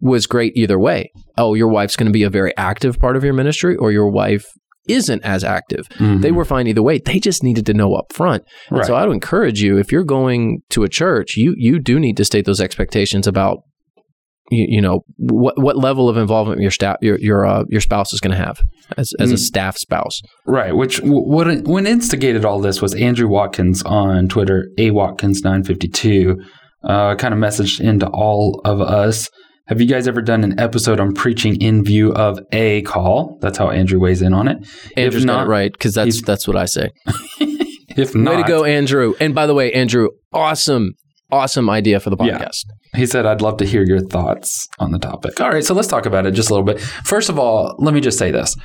was 0.02 0.28
great 0.28 0.52
either 0.58 0.78
way. 0.78 1.12
Oh, 1.38 1.54
your 1.54 1.70
wife's 1.70 1.96
going 1.96 2.08
to 2.08 2.12
be 2.12 2.24
a 2.24 2.30
very 2.30 2.56
active 2.58 3.00
part 3.00 3.16
of 3.16 3.24
your 3.24 3.34
ministry, 3.34 3.76
or 3.78 3.90
your 3.92 4.10
wife 4.10 4.46
isn't 4.88 5.24
as 5.24 5.44
active. 5.44 5.88
Mhm. 5.98 6.22
They 6.22 6.32
were 6.32 6.46
fine 6.46 6.68
either 6.68 6.84
way. 6.84 7.00
They 7.00 7.20
just 7.20 7.44
needed 7.44 7.66
to 7.68 7.74
know 7.74 7.94
up 7.94 8.14
front. 8.14 8.44
Right. 8.72 8.86
So 8.86 8.96
I 8.96 9.06
would 9.06 9.14
encourage 9.14 9.62
you 9.62 9.78
if 9.78 9.92
you're 9.92 10.04
going 10.04 10.60
to 10.72 10.84
a 10.84 10.90
church, 10.90 11.36
you 11.38 11.54
you 11.58 11.80
do 11.80 12.00
need 12.00 12.18
to 12.18 12.26
state 12.26 12.46
those 12.46 12.62
expectations 12.62 13.28
about 13.28 13.60
you, 14.50 14.66
you 14.70 14.82
know 14.82 15.02
what 15.18 15.62
what 15.62 15.76
level 15.78 16.08
of 16.08 16.16
involvement 16.16 16.62
your 16.62 16.72
staff 16.72 16.96
your 17.02 17.18
your 17.20 17.46
uh, 17.46 17.64
your 17.70 17.82
spouse 17.82 18.14
is 18.14 18.20
going 18.22 18.32
to 18.32 18.38
have 18.46 18.62
as 18.98 19.12
as 19.20 19.32
a 19.32 19.36
Mm. 19.36 19.40
staff 19.40 19.78
spouse. 19.78 20.22
right. 20.46 20.74
Which 20.76 20.98
w- 21.02 21.22
what 21.28 21.64
when 21.68 21.86
instigated 21.86 22.46
all 22.46 22.60
this 22.62 22.82
was 22.82 22.94
Andrew 22.96 23.28
Watkins 23.28 23.84
on 23.84 24.28
Twitter, 24.30 24.70
a 24.78 24.92
Watkins 24.92 25.42
nine 25.44 25.64
fifty 25.64 25.88
two. 25.88 26.38
uh, 26.84 27.16
kind 27.16 27.34
of 27.34 27.40
messaged 27.40 27.82
into 27.82 28.08
all 28.08 28.62
of 28.64 28.80
us. 28.80 29.30
Have 29.68 29.82
you 29.82 29.88
guys 29.88 30.08
ever 30.08 30.22
done 30.22 30.44
an 30.44 30.60
episode 30.60 31.00
on 31.00 31.14
preaching 31.14 31.62
in 31.62 31.84
view 31.84 32.14
of 32.14 32.40
a 32.54 32.82
call? 32.84 33.38
That's 33.42 33.58
how 33.58 33.70
Andrew 33.70 34.00
weighs 34.00 34.22
in 34.22 34.34
on 34.34 34.48
it. 34.48 34.58
Andrew's 34.96 35.24
if 35.24 35.28
not, 35.28 35.48
right 35.48 35.72
because 35.72 35.94
that's 35.94 36.22
that's 36.22 36.48
what 36.48 36.56
I 36.56 36.66
say. 36.66 36.90
if 37.40 38.16
not, 38.16 38.36
Way 38.38 38.42
to 38.44 38.48
go, 38.48 38.64
Andrew! 38.64 39.14
And 39.20 39.36
by 39.36 39.46
the 39.46 39.54
way, 39.54 39.74
Andrew, 39.74 40.10
awesome, 40.32 40.94
awesome 41.32 41.70
idea 41.70 42.00
for 42.00 42.10
the 42.10 42.18
Yeah. 42.24 42.38
podcast. 42.40 42.64
He 42.96 43.06
said, 43.06 43.26
I'd 43.26 43.42
love 43.42 43.58
to 43.58 43.66
hear 43.66 43.84
your 43.84 44.00
thoughts 44.00 44.68
on 44.80 44.92
the 44.92 45.00
topic. 45.00 45.40
All 45.42 45.50
right, 45.50 45.64
so 45.64 45.74
let's 45.74 45.90
talk 45.90 46.06
about 46.06 46.26
it 46.26 46.32
just 46.32 46.50
a 46.50 46.54
little 46.54 46.66
bit. 46.66 46.80
First 46.80 47.30
of 47.30 47.38
all, 47.38 47.76
let 47.80 47.94
me 47.94 48.00
just 48.00 48.18
say 48.18 48.32
this. 48.32 48.56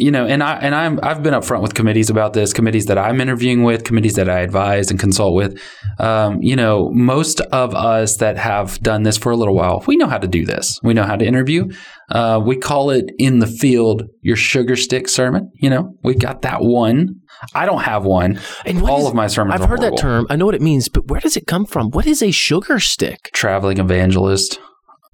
You 0.00 0.10
know, 0.10 0.26
and 0.26 0.42
I 0.42 0.56
and 0.56 0.74
I'm 0.74 0.98
I've 1.02 1.22
been 1.22 1.34
upfront 1.34 1.62
with 1.62 1.74
committees 1.74 2.10
about 2.10 2.32
this, 2.32 2.52
committees 2.52 2.86
that 2.86 2.98
I'm 2.98 3.20
interviewing 3.20 3.62
with, 3.64 3.84
committees 3.84 4.14
that 4.14 4.28
I 4.28 4.40
advise 4.40 4.90
and 4.90 4.98
consult 4.98 5.34
with. 5.34 5.60
Um, 5.98 6.38
you 6.42 6.56
know, 6.56 6.90
most 6.92 7.40
of 7.40 7.74
us 7.74 8.16
that 8.18 8.36
have 8.36 8.78
done 8.80 9.02
this 9.02 9.16
for 9.16 9.32
a 9.32 9.36
little 9.36 9.54
while, 9.54 9.82
we 9.86 9.96
know 9.96 10.06
how 10.06 10.18
to 10.18 10.28
do 10.28 10.44
this. 10.44 10.78
We 10.82 10.94
know 10.94 11.04
how 11.04 11.16
to 11.16 11.24
interview. 11.24 11.68
Uh, 12.10 12.40
we 12.44 12.56
call 12.56 12.90
it 12.90 13.10
in 13.18 13.38
the 13.40 13.46
field 13.46 14.04
your 14.22 14.36
sugar 14.36 14.76
stick 14.76 15.08
sermon. 15.08 15.50
You 15.56 15.70
know, 15.70 15.94
we 16.02 16.14
got 16.14 16.42
that 16.42 16.62
one. 16.62 17.16
I 17.54 17.66
don't 17.66 17.82
have 17.82 18.04
one. 18.04 18.40
And 18.64 18.82
All 18.82 19.02
is- 19.02 19.06
of 19.08 19.14
my 19.14 19.26
sermons. 19.26 19.60
I've 19.60 19.68
heard 19.68 19.80
that 19.82 19.96
term. 19.98 20.26
I 20.30 20.36
know 20.36 20.46
what 20.46 20.54
it 20.54 20.62
means, 20.62 20.88
but 20.88 21.06
where 21.08 21.20
does 21.20 21.36
it 21.36 21.46
come 21.46 21.66
from? 21.66 21.90
What 21.90 22.06
is 22.06 22.22
a 22.22 22.30
sugar 22.30 22.80
stick? 22.80 23.30
Traveling 23.32 23.78
evangelist. 23.78 24.58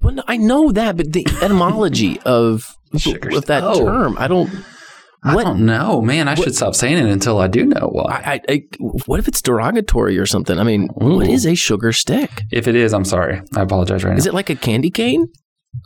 Well, 0.01 0.15
no, 0.15 0.23
I 0.27 0.37
know 0.37 0.71
that, 0.73 0.97
but 0.97 1.13
the 1.13 1.27
etymology 1.43 2.21
of 2.27 2.77
of 3.33 3.47
that. 3.47 3.63
Oh. 3.65 3.85
term, 3.85 4.17
I 4.19 4.29
don't. 4.29 4.51
I 5.25 5.35
What 5.35 5.45
don't 5.45 5.65
know, 5.65 6.03
man. 6.03 6.29
I 6.29 6.35
should 6.35 6.55
stop 6.55 6.75
saying 6.75 6.99
it 6.99 7.11
until 7.11 7.39
I 7.39 7.49
do 7.49 7.65
know 7.65 7.89
why. 7.91 8.23
I, 8.25 8.33
I, 8.33 8.41
I, 8.49 8.63
what 9.07 9.19
if 9.19 9.27
it's 9.27 9.41
derogatory 9.41 10.19
or 10.19 10.27
something? 10.27 10.59
I 10.59 10.65
mean, 10.65 10.89
what 10.95 11.27
Ooh. 11.27 11.31
is 11.31 11.47
a 11.47 11.55
sugar 11.55 11.93
stick? 11.93 12.43
If 12.53 12.69
it 12.69 12.75
is, 12.75 12.93
I'm 12.93 13.07
sorry. 13.07 13.41
I 13.57 13.63
apologize 13.63 14.05
right 14.05 14.11
now. 14.11 14.19
Is 14.19 14.27
it 14.27 14.35
like 14.35 14.51
a 14.51 14.55
candy 14.55 14.91
cane? 14.91 15.29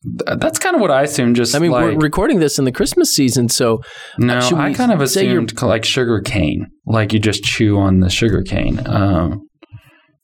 That's 0.05 0.59
kind 0.59 0.75
of 0.75 0.81
what 0.83 0.91
I 0.91 1.03
assumed. 1.03 1.37
Just 1.37 1.55
I 1.55 1.61
mean, 1.61 1.71
like, 1.71 1.85
we're 1.85 1.99
recording 1.99 2.41
this 2.41 2.59
in 2.59 2.65
the 2.65 2.73
Christmas 2.73 3.11
season, 3.15 3.49
so 3.49 3.81
no, 4.19 4.41
should 4.41 4.59
I 4.59 4.75
kind 4.75 4.93
of 4.93 5.09
say 5.09 5.23
you're- 5.25 5.37
assumed 5.45 5.63
like 5.63 5.85
sugar 5.85 6.21
cane, 6.21 6.67
like 6.85 7.13
you 7.13 7.19
just 7.19 7.43
chew 7.43 7.79
on 7.79 8.01
the 8.01 8.11
sugar 8.11 8.43
cane. 8.43 8.83
Um, 8.87 9.49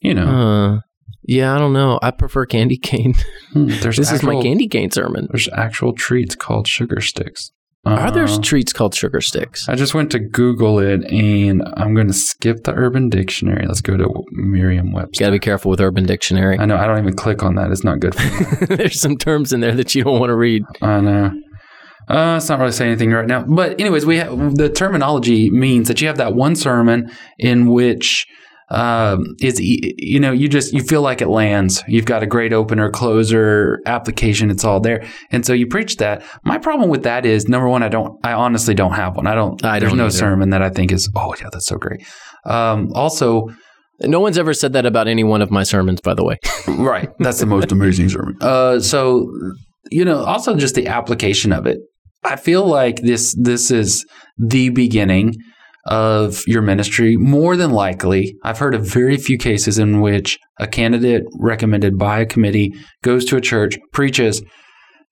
you 0.01 0.13
know, 0.13 0.27
uh, 0.27 0.81
yeah, 1.23 1.55
I 1.55 1.59
don't 1.59 1.73
know. 1.73 1.99
I 2.03 2.11
prefer 2.11 2.45
candy 2.45 2.77
cane. 2.77 3.15
hmm, 3.53 3.69
there's 3.81 3.97
this 3.97 4.13
is 4.13 4.23
my 4.23 4.43
candy 4.43 4.69
cane 4.69 4.91
sermon. 4.91 5.29
There's 5.31 5.49
actual 5.55 5.95
treats 5.95 6.35
called 6.35 6.69
sugar 6.69 7.01
sticks. 7.01 7.51
Are 7.87 8.11
there 8.11 8.25
Uh, 8.25 8.39
treats 8.41 8.73
called 8.73 8.95
sugar 8.95 9.21
sticks? 9.21 9.69
I 9.69 9.75
just 9.75 9.95
went 9.95 10.11
to 10.13 10.19
Google 10.19 10.79
it, 10.79 11.05
and 11.11 11.63
I'm 11.77 11.95
going 11.95 12.07
to 12.07 12.13
skip 12.15 12.65
the 12.65 12.73
Urban 12.73 13.09
Dictionary. 13.11 13.67
Let's 13.67 13.83
go 13.83 13.97
to 13.97 14.09
Merriam-Webster. 14.33 15.23
Got 15.23 15.27
to 15.27 15.33
be 15.33 15.39
careful 15.39 15.71
with 15.71 15.81
Urban 15.81 16.05
Dictionary. 16.07 16.59
I 16.59 16.65
know. 16.65 16.77
I 16.77 16.87
don't 16.87 16.99
even 16.99 17.15
click 17.15 17.43
on 17.43 17.57
that. 17.57 17.71
It's 17.71 17.85
not 17.85 18.01
good 18.01 18.15
for 18.15 18.23
me. 18.23 18.77
There's 18.77 19.01
some 19.01 19.17
terms 19.17 19.53
in 19.53 19.61
there 19.61 19.75
that 19.75 19.95
you 19.95 20.05
don't 20.05 20.19
want 20.19 20.31
to 20.31 20.37
read. 20.37 20.63
I 20.81 21.01
know. 21.01 21.31
Uh, 22.09 22.35
it's 22.37 22.49
not 22.49 22.59
really 22.59 22.73
saying 22.73 22.91
anything 22.93 23.13
right 23.13 23.27
now. 23.27 23.43
But 23.43 23.81
anyways, 23.81 24.05
we 24.05 24.17
have 24.19 24.55
the 24.57 24.69
terminology 24.69 25.51
means 25.51 25.89
that 25.89 26.01
you 26.01 26.07
have 26.07 26.19
that 26.19 26.35
one 26.35 26.55
sermon 26.55 27.11
in 27.39 27.67
which 27.71 28.27
um, 28.75 29.37
is 29.41 29.61
you 29.61 30.19
know 30.19 30.33
you 30.33 30.49
just 30.49 30.73
you 30.73 30.83
feel 30.83 31.01
like 31.01 31.23
it 31.23 31.29
lands. 31.29 31.83
You've 31.87 32.07
got 32.07 32.25
a 32.25 32.27
great 32.27 32.53
opener, 32.53 32.91
closer, 32.91 33.81
application. 33.87 34.51
It's 34.51 34.65
all 34.65 34.81
there, 34.81 35.07
and 35.31 35.47
so 35.47 35.53
you 35.53 35.69
preach 35.69 35.97
that. 35.99 36.25
My 36.43 36.59
problem 36.59 36.91
with 36.91 37.05
that 37.05 37.25
is 37.25 37.49
number 37.49 37.69
one, 37.69 37.85
I 37.85 37.89
don't. 37.89 38.19
I 38.27 38.33
honestly 38.33 38.75
don't 38.75 38.95
have 38.95 39.15
one. 39.17 39.29
I 39.29 39.35
don't. 39.37 39.65
I 39.65 39.79
there's 39.79 39.93
don't 39.93 39.99
no 39.99 40.07
either. 40.07 40.11
sermon 40.19 40.51
that 40.51 40.61
I 40.61 40.71
think 40.71 40.91
is. 40.91 41.09
Oh 41.15 41.35
yeah, 41.41 41.49
that's 41.53 41.67
so 41.67 41.77
great. 41.79 42.05
Um, 42.45 42.91
also, 42.95 43.49
No 44.01 44.19
one's 44.19 44.39
ever 44.39 44.53
said 44.53 44.73
that 44.73 44.87
about 44.87 45.07
any 45.07 45.23
one 45.23 45.41
of 45.41 45.53
my 45.53 45.63
sermons, 45.63 46.01
by 46.01 46.15
the 46.15 46.25
way. 46.25 46.39
right. 46.69 47.11
That's 47.21 47.39
the 47.39 47.47
most 47.47 47.71
amazing 47.71 48.09
sermon. 48.09 48.37
Uh, 48.41 48.81
so 48.81 49.31
you 49.91 50.05
know, 50.05 50.25
also 50.25 50.57
just 50.57 50.75
the 50.75 50.89
application 50.89 51.53
of 51.53 51.67
it. 51.67 51.79
I 52.25 52.37
feel 52.37 52.67
like 52.67 52.97
this 53.03 53.37
this 53.41 53.71
is 53.71 54.05
the 54.37 54.71
beginning 54.71 55.35
of 55.87 56.43
your 56.47 56.63
ministry. 56.63 57.17
More 57.17 57.57
than 57.57 57.71
likely, 57.71 58.37
I've 58.43 58.59
heard 58.59 58.75
of 58.75 58.87
very 58.87 59.17
few 59.17 59.37
cases 59.37 59.79
in 59.79 60.01
which 60.01 60.39
a 60.59 60.67
candidate 60.67 61.25
recommended 61.39 61.99
by 61.99 62.21
a 62.21 62.27
committee 62.27 62.75
goes 63.03 63.25
to 63.27 63.37
a 63.37 63.41
church, 63.41 63.77
preaches, 63.93 64.43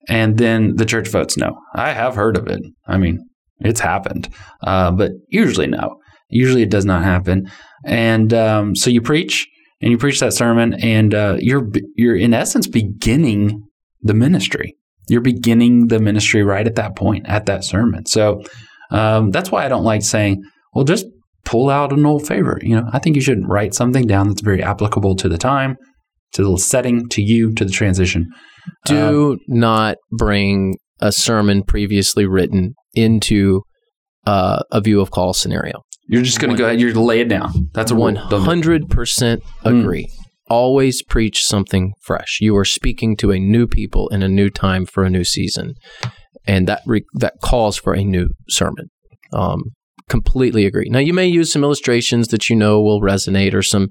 and 0.09 0.37
then 0.37 0.75
the 0.75 0.85
church 0.85 1.07
votes 1.07 1.37
no. 1.37 1.57
I 1.75 1.91
have 1.91 2.15
heard 2.15 2.37
of 2.37 2.47
it. 2.47 2.61
I 2.87 2.97
mean, 2.97 3.19
it's 3.59 3.79
happened, 3.79 4.29
uh, 4.61 4.91
but 4.91 5.11
usually 5.29 5.67
no. 5.67 5.97
Usually 6.29 6.63
it 6.63 6.71
does 6.71 6.85
not 6.85 7.03
happen. 7.03 7.49
And 7.85 8.33
um, 8.33 8.75
so 8.75 8.89
you 8.89 9.01
preach, 9.01 9.47
and 9.81 9.91
you 9.91 9.97
preach 9.97 10.19
that 10.19 10.33
sermon, 10.33 10.73
and 10.75 11.13
uh, 11.13 11.37
you're 11.39 11.69
you're 11.95 12.15
in 12.15 12.33
essence 12.33 12.67
beginning 12.67 13.61
the 14.01 14.13
ministry. 14.13 14.75
You're 15.09 15.21
beginning 15.21 15.87
the 15.87 15.99
ministry 15.99 16.43
right 16.43 16.65
at 16.65 16.75
that 16.75 16.95
point, 16.95 17.27
at 17.27 17.45
that 17.45 17.63
sermon. 17.63 18.05
So 18.05 18.41
um, 18.91 19.31
that's 19.31 19.51
why 19.51 19.65
I 19.65 19.69
don't 19.69 19.83
like 19.83 20.01
saying, 20.01 20.43
"Well, 20.73 20.85
just 20.85 21.05
pull 21.45 21.69
out 21.69 21.91
an 21.93 22.05
old 22.05 22.25
favorite." 22.27 22.63
You 22.63 22.75
know, 22.77 22.89
I 22.91 22.99
think 22.99 23.15
you 23.15 23.21
should 23.21 23.47
write 23.47 23.73
something 23.73 24.05
down 24.07 24.27
that's 24.29 24.41
very 24.41 24.61
applicable 24.63 25.15
to 25.17 25.29
the 25.29 25.37
time, 25.37 25.77
to 26.33 26.43
the 26.43 26.57
setting, 26.57 27.07
to 27.09 27.21
you, 27.21 27.53
to 27.53 27.65
the 27.65 27.71
transition. 27.71 28.29
Do 28.85 29.37
not 29.47 29.97
bring 30.11 30.75
a 31.01 31.11
sermon 31.11 31.63
previously 31.63 32.25
written 32.25 32.73
into 32.93 33.61
uh, 34.25 34.61
a 34.71 34.79
view 34.79 35.01
of 35.01 35.11
call 35.11 35.33
scenario. 35.33 35.81
You're 36.07 36.21
just 36.21 36.39
going 36.39 36.51
to 36.51 36.57
go 36.57 36.65
ahead. 36.65 36.79
You're 36.79 36.93
lay 36.93 37.21
it 37.21 37.29
down. 37.29 37.69
That's 37.73 37.91
a. 37.91 37.95
One 37.95 38.13
Don't 38.15 38.29
do 38.29 38.35
it. 38.37 38.41
hundred 38.41 38.89
percent 38.89 39.41
Mm. 39.65 39.81
agree. 39.81 40.07
Always 40.49 41.01
preach 41.01 41.43
something 41.43 41.93
fresh. 42.01 42.39
You 42.41 42.55
are 42.57 42.65
speaking 42.65 43.15
to 43.17 43.31
a 43.31 43.39
new 43.39 43.65
people 43.67 44.09
in 44.09 44.21
a 44.21 44.27
new 44.27 44.49
time 44.49 44.85
for 44.85 45.03
a 45.03 45.09
new 45.09 45.23
season, 45.23 45.73
and 46.45 46.67
that 46.67 46.81
re- 46.85 47.05
that 47.15 47.35
calls 47.41 47.77
for 47.77 47.93
a 47.93 48.03
new 48.03 48.27
sermon. 48.49 48.87
Um, 49.31 49.61
completely 50.09 50.65
agree. 50.65 50.89
Now 50.89 50.99
you 50.99 51.13
may 51.13 51.27
use 51.27 51.51
some 51.51 51.63
illustrations 51.63 52.27
that 52.29 52.49
you 52.49 52.55
know 52.55 52.81
will 52.81 53.01
resonate, 53.01 53.53
or 53.53 53.61
some 53.63 53.89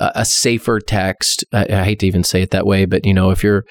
uh, 0.00 0.12
a 0.14 0.24
safer 0.24 0.80
text. 0.80 1.44
I, 1.52 1.66
I 1.70 1.84
hate 1.84 2.00
to 2.00 2.06
even 2.06 2.24
say 2.24 2.42
it 2.42 2.50
that 2.50 2.66
way, 2.66 2.84
but 2.84 3.06
you 3.06 3.14
know 3.14 3.30
if 3.30 3.42
you're 3.42 3.64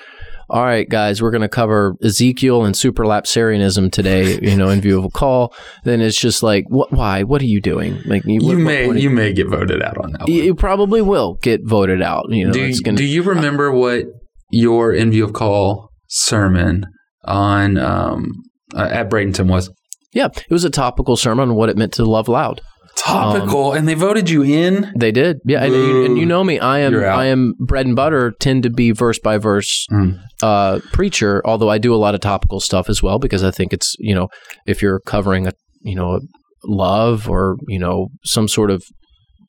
all 0.51 0.65
right, 0.65 0.87
guys, 0.89 1.21
we're 1.21 1.31
going 1.31 1.43
to 1.43 1.47
cover 1.49 1.95
Ezekiel 2.03 2.65
and 2.65 2.75
supralapsarianism 2.75 3.89
today, 3.89 4.37
you 4.41 4.57
know, 4.57 4.67
in 4.67 4.81
view 4.81 4.99
of 4.99 5.05
a 5.05 5.09
call. 5.09 5.55
Then 5.85 6.01
it's 6.01 6.19
just 6.19 6.43
like, 6.43 6.65
what? 6.67 6.91
Why? 6.91 7.23
What 7.23 7.41
are 7.41 7.45
you 7.45 7.61
doing? 7.61 8.01
Like, 8.05 8.23
You 8.25 8.41
what- 8.45 8.57
may 8.57 8.87
what 8.87 8.97
are 8.97 8.99
you 8.99 9.09
may 9.09 9.31
get 9.31 9.47
voted 9.47 9.81
out 9.81 9.97
on 9.97 10.11
that. 10.11 10.27
you, 10.27 10.35
one. 10.39 10.45
you 10.45 10.55
probably 10.55 11.01
will 11.01 11.35
get 11.41 11.61
voted 11.63 12.01
out. 12.01 12.25
You 12.29 12.47
know, 12.47 12.53
do, 12.53 12.65
it's 12.65 12.81
gonna, 12.81 12.97
do 12.97 13.05
you 13.05 13.23
remember 13.23 13.71
what 13.71 14.07
your 14.51 14.93
in 14.93 15.11
view 15.11 15.23
of 15.23 15.31
call 15.31 15.89
sermon 16.09 16.83
on 17.23 17.77
um, 17.77 18.31
uh, 18.75 18.89
at 18.91 19.09
Bradenton 19.09 19.47
was? 19.49 19.71
Yeah, 20.13 20.27
it 20.27 20.51
was 20.51 20.63
a 20.63 20.69
topical 20.69 21.15
sermon 21.17 21.49
on 21.49 21.55
what 21.55 21.69
it 21.69 21.77
meant 21.77 21.93
to 21.93 22.05
love 22.05 22.27
loud. 22.27 22.61
Topical, 22.97 23.71
and 23.73 23.87
they 23.87 23.93
voted 23.93 24.29
you 24.29 24.43
in. 24.43 24.91
They 24.97 25.11
did, 25.13 25.37
yeah, 25.45 25.63
and, 25.63 25.73
you- 25.73 26.05
and 26.05 26.17
you 26.17 26.25
know 26.25 26.43
me, 26.43 26.59
I 26.59 26.79
am 26.79 26.91
I 27.15 27.25
am 27.25 27.53
bread 27.57 27.85
and 27.85 27.95
butter. 27.95 28.33
Tend 28.39 28.63
to 28.63 28.69
be 28.69 28.91
verse 28.91 29.17
by 29.17 29.37
verse 29.37 29.85
Mm. 29.91 30.19
uh, 30.43 30.79
preacher, 30.91 31.41
although 31.45 31.69
I 31.69 31.77
do 31.77 31.95
a 31.95 31.97
lot 31.97 32.15
of 32.15 32.21
topical 32.21 32.59
stuff 32.59 32.89
as 32.89 33.01
well 33.01 33.17
because 33.17 33.43
I 33.43 33.51
think 33.51 33.71
it's 33.73 33.95
you 33.99 34.13
know 34.13 34.27
if 34.67 34.81
you're 34.81 34.99
covering 34.99 35.47
a 35.47 35.53
you 35.81 35.95
know 35.95 36.19
love 36.65 37.29
or 37.29 37.55
you 37.67 37.79
know 37.79 38.09
some 38.25 38.47
sort 38.49 38.69
of 38.71 38.83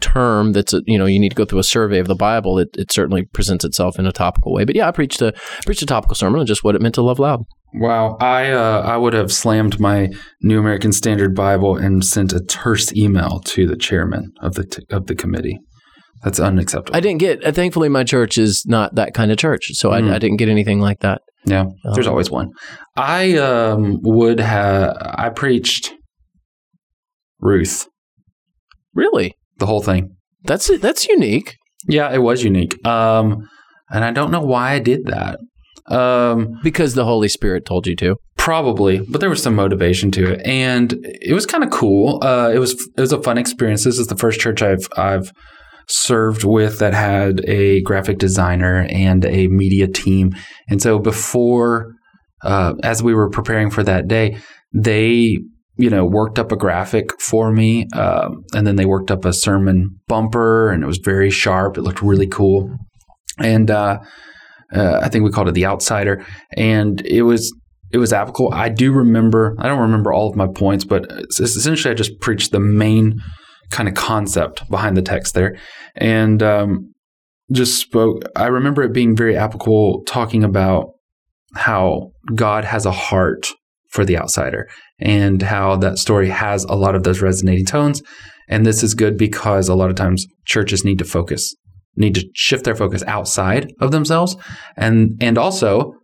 term 0.01 0.53
that's 0.53 0.73
a, 0.73 0.81
you 0.87 0.97
know 0.99 1.07
you 1.07 1.19
need 1.21 1.31
to 1.31 1.37
go 1.37 1.45
through 1.45 1.59
a 1.59 1.65
survey 1.65 1.99
of 1.99 2.07
the 2.07 2.15
Bible, 2.15 2.59
it, 2.59 2.69
it 2.79 2.93
certainly 2.93 3.25
presents 3.33 3.65
itself 3.65 3.99
in 3.99 4.07
a 4.07 4.13
topical 4.13 4.53
way. 4.53 4.65
But 4.65 4.77
yeah, 4.77 4.87
I 4.89 4.93
preached 4.93 5.21
a 5.21 5.33
preached 5.67 5.83
a 5.83 5.87
topical 5.87 6.15
sermon 6.15 6.41
on 6.41 6.47
just 6.47 6.63
what 6.65 6.75
it 6.77 6.81
meant 6.81 6.95
to 6.95 7.03
love 7.03 7.19
loud. 7.19 7.41
Wow, 7.75 8.17
I 8.21 8.51
uh, 8.51 8.83
I 8.85 8.97
would 8.97 9.15
have 9.15 9.33
slammed 9.33 9.81
my 9.81 10.11
New 10.43 10.59
American 10.59 10.93
Standard 10.93 11.35
Bible 11.35 11.77
and 11.77 12.05
sent 12.05 12.33
a 12.33 12.41
terse 12.41 12.93
email 12.95 13.41
to 13.47 13.67
the 13.67 13.77
chairman 13.77 14.33
of 14.41 14.55
the 14.55 14.65
t- 14.65 14.83
of 14.91 15.07
the 15.07 15.15
committee. 15.15 15.59
That's 16.23 16.39
unacceptable. 16.39 16.95
I 16.97 17.01
didn't 17.01 17.19
get. 17.21 17.45
Uh, 17.45 17.51
thankfully, 17.53 17.89
my 17.89 18.05
church 18.05 18.37
is 18.39 18.65
not 18.67 18.95
that 18.97 19.15
kind 19.15 19.33
of 19.33 19.39
church, 19.39 19.71
so 19.73 19.91
Mm. 19.91 20.11
I, 20.11 20.17
I 20.17 20.19
didn't 20.19 20.37
get 20.37 20.49
anything 20.49 20.81
like 20.81 21.01
that. 21.01 21.23
yeah, 21.47 21.65
there's 21.95 22.07
Um, 22.07 22.13
always 22.13 22.31
one. 22.31 22.51
I 22.97 23.37
um, 23.39 23.99
would 24.03 24.39
have. 24.39 24.95
I 25.01 25.31
preached 25.31 25.95
Ruth, 27.41 27.89
Really, 28.95 29.35
the 29.59 29.67
whole 29.67 29.83
thing. 29.83 30.15
that's 30.45 30.71
that's 30.79 31.09
unique. 31.09 31.57
Yeah, 31.89 32.13
it 32.13 32.19
was 32.23 32.45
unique. 32.45 32.85
Um, 32.87 33.49
and 33.91 34.05
I 34.05 34.13
don't 34.13 34.31
know 34.31 34.43
why 34.43 34.73
I 34.73 34.79
did 34.79 35.07
that. 35.07 35.41
Um, 35.93 36.59
Because 36.63 36.95
the 36.95 37.05
Holy 37.05 37.29
Spirit 37.29 37.65
told 37.65 37.87
you 37.87 37.95
to. 37.97 38.17
Probably, 38.37 38.99
but 38.99 39.21
there 39.21 39.31
was 39.31 39.43
some 39.43 39.55
motivation 39.55 40.11
to 40.13 40.33
it, 40.33 40.45
and 40.45 40.95
it 41.05 41.33
was 41.33 41.47
kind 41.47 41.63
of 41.63 41.71
cool. 41.71 42.19
Uh, 42.25 42.51
it 42.53 42.59
was 42.59 42.73
it 42.97 43.01
was 43.01 43.13
a 43.13 43.23
fun 43.23 43.39
experience. 43.39 43.85
This 43.85 44.01
is 44.01 44.09
the 44.09 44.17
first 44.17 44.41
church 44.41 44.63
I've 44.63 44.89
I've 44.97 45.31
served 45.89 46.43
with 46.43 46.81
that 46.81 46.93
had 46.95 47.45
a 47.47 47.83
graphic 47.83 48.19
designer 48.19 48.87
and 48.91 49.25
a 49.25 49.47
media 49.47 49.87
team, 49.87 50.33
and 50.69 50.83
so 50.83 50.99
before, 50.99 51.93
uh, 52.43 52.75
as 52.83 53.01
we 53.01 53.15
were 53.15 53.31
preparing 53.31 53.71
for 53.71 53.85
that 53.85 54.09
day, 54.09 54.39
they 54.75 55.39
you 55.77 55.91
know 55.91 56.05
worked 56.05 56.41
up 56.41 56.51
a 56.51 56.57
graphic 56.57 57.21
for 57.21 57.53
me, 57.53 57.87
um, 57.95 58.43
and 58.55 58.67
then 58.67 58.75
they 58.75 58.87
worked 58.87 59.13
up 59.13 59.25
a 59.25 59.33
sermon 59.33 60.01
bumper, 60.09 60.71
and 60.71 60.83
it 60.83 60.87
was 60.87 60.99
very 60.99 61.31
sharp. 61.31 61.79
It 61.79 61.83
looked 61.83 62.03
really 62.03 62.27
cool. 62.27 62.77
and 63.39 63.71
uh, 63.71 64.01
uh, 64.75 65.01
I 65.03 65.09
think 65.09 65.25
we 65.25 65.31
called 65.31 65.49
it 65.49 65.53
the 65.53 65.67
Outsider, 65.67 66.25
and 66.57 67.05
it 67.07 67.23
was 67.23 67.53
it 67.93 67.99
was 67.99 68.13
applicable. 68.13 68.53
I 68.55 68.69
do 68.69 68.93
remember. 68.93 69.55
I 69.59 69.69
don't 69.69 69.81
remember 69.81 70.13
all 70.13 70.31
of 70.31 70.37
my 70.37 70.47
points, 70.47 70.85
but 70.85 71.11
essentially, 71.39 71.93
I 71.93 71.95
just 71.95 72.21
preached 72.21 72.53
the 72.53 72.61
main 72.61 73.21
kind 73.71 73.89
of 73.89 73.95
concept 73.95 74.69
behind 74.71 74.97
the 74.97 75.03
text 75.03 75.35
there, 75.35 75.59
and 75.95 76.43
um, 76.43 76.93
just 77.53 77.79
spoke. 77.79 78.23
I 78.35 78.47
remember 78.47 78.83
it 78.83 78.93
being 78.93 79.15
very 79.15 79.37
applicable, 79.37 80.05
talking 80.07 80.43
about 80.43 80.93
how 81.55 82.13
God 82.35 82.65
has 82.65 82.87
a 82.87 82.93
heart 82.93 83.49
for 83.91 84.07
the 84.07 84.17
outsider, 84.17 84.69
and 84.99 85.43
how 85.43 85.77
that 85.77 85.99
story 85.99 86.31
has 86.31 86.65
a 86.65 86.75
lot 86.75 86.95
of 86.95 87.03
those 87.03 87.21
resonating 87.21 87.67
tones. 87.67 88.03
And 88.49 88.67
this 88.67 88.83
is 88.83 88.95
good 88.95 89.17
because 89.17 89.69
a 89.69 89.75
lot 89.75 89.91
of 89.91 89.97
times 89.97 90.27
churches 90.45 90.85
need 90.85 90.99
to 90.99 91.05
focus, 91.05 91.55
need 91.97 92.15
to 92.15 92.27
shift 92.35 92.65
their 92.65 92.75
focus 92.75 93.03
outside 93.07 93.73
of 93.81 93.91
themselves, 93.91 94.37
and 94.77 95.17
and 95.21 95.39
also 95.39 95.95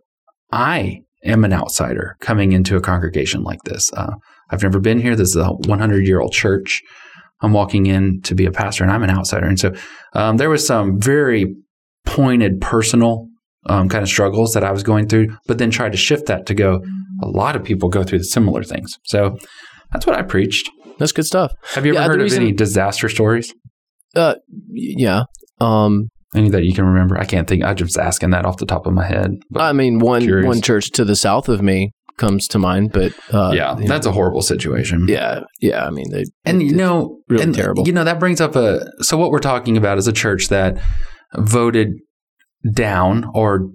I 0.51 1.01
am 1.25 1.43
an 1.43 1.53
outsider 1.53 2.15
coming 2.21 2.51
into 2.53 2.75
a 2.77 2.81
congregation 2.81 3.43
like 3.43 3.61
this. 3.63 3.91
Uh, 3.93 4.13
I've 4.51 4.63
never 4.63 4.79
been 4.79 4.99
here. 4.99 5.15
This 5.15 5.29
is 5.29 5.35
a 5.35 5.49
100 5.49 6.07
year 6.07 6.19
old 6.21 6.31
church. 6.33 6.81
I'm 7.41 7.53
walking 7.53 7.85
in 7.85 8.21
to 8.23 8.35
be 8.35 8.45
a 8.45 8.51
pastor, 8.51 8.83
and 8.83 8.91
I'm 8.91 9.03
an 9.03 9.09
outsider. 9.09 9.45
And 9.47 9.59
so 9.59 9.73
um, 10.13 10.37
there 10.37 10.49
was 10.49 10.65
some 10.65 10.99
very 10.99 11.55
pointed 12.05 12.59
personal 12.61 13.27
um, 13.67 13.87
kind 13.89 14.01
of 14.03 14.09
struggles 14.09 14.53
that 14.53 14.63
I 14.63 14.71
was 14.71 14.83
going 14.83 15.07
through, 15.07 15.35
but 15.47 15.57
then 15.57 15.69
tried 15.71 15.91
to 15.91 15.97
shift 15.97 16.25
that 16.27 16.45
to 16.47 16.53
go. 16.53 16.81
A 17.23 17.27
lot 17.27 17.55
of 17.55 17.63
people 17.63 17.89
go 17.89 18.03
through 18.03 18.23
similar 18.23 18.63
things. 18.63 18.97
So 19.05 19.37
that's 19.91 20.05
what 20.05 20.17
I 20.17 20.21
preached. 20.23 20.69
That's 20.97 21.11
good 21.11 21.25
stuff. 21.25 21.53
Have 21.75 21.85
you 21.85 21.93
ever 21.95 22.01
Yeah, 22.01 22.07
heard 22.07 22.21
reason- 22.21 22.39
of 22.39 22.43
any 22.43 22.51
disaster 22.53 23.07
stories? 23.09 23.53
Uh, 24.15 24.35
yeah. 24.71 25.23
Um, 25.59 26.09
Any 26.35 26.49
that 26.49 26.63
you 26.63 26.73
can 26.73 26.85
remember? 26.85 27.17
I 27.17 27.25
can't 27.25 27.47
think. 27.47 27.63
I'm 27.63 27.75
just 27.75 27.97
asking 27.97 28.31
that 28.31 28.45
off 28.45 28.57
the 28.57 28.65
top 28.65 28.85
of 28.85 28.93
my 28.93 29.05
head. 29.05 29.31
But 29.49 29.61
I 29.61 29.73
mean, 29.73 29.99
one 29.99 30.21
curious. 30.21 30.45
one 30.45 30.61
church 30.61 30.91
to 30.91 31.05
the 31.05 31.15
south 31.15 31.49
of 31.49 31.61
me 31.61 31.91
comes 32.17 32.47
to 32.49 32.59
mind, 32.59 32.91
but 32.91 33.13
uh, 33.33 33.51
yeah, 33.53 33.75
you 33.75 33.83
know, 33.83 33.87
that's 33.87 34.05
a 34.05 34.11
horrible 34.11 34.41
situation. 34.41 35.07
yeah, 35.07 35.41
yeah. 35.61 35.85
I 35.85 35.89
mean, 35.89 36.11
they, 36.11 36.25
And 36.45 36.61
you 36.61 36.75
know, 36.75 37.19
really 37.29 37.43
and, 37.43 37.55
terrible. 37.55 37.87
You 37.87 37.93
know, 37.93 38.03
that 38.03 38.19
brings 38.19 38.41
up 38.41 38.55
a. 38.55 38.85
So 39.03 39.17
what 39.17 39.31
we're 39.31 39.39
talking 39.39 39.77
about 39.77 39.97
is 39.97 40.07
a 40.07 40.13
church 40.13 40.49
that 40.49 40.77
voted 41.35 41.93
down, 42.73 43.25
or 43.33 43.69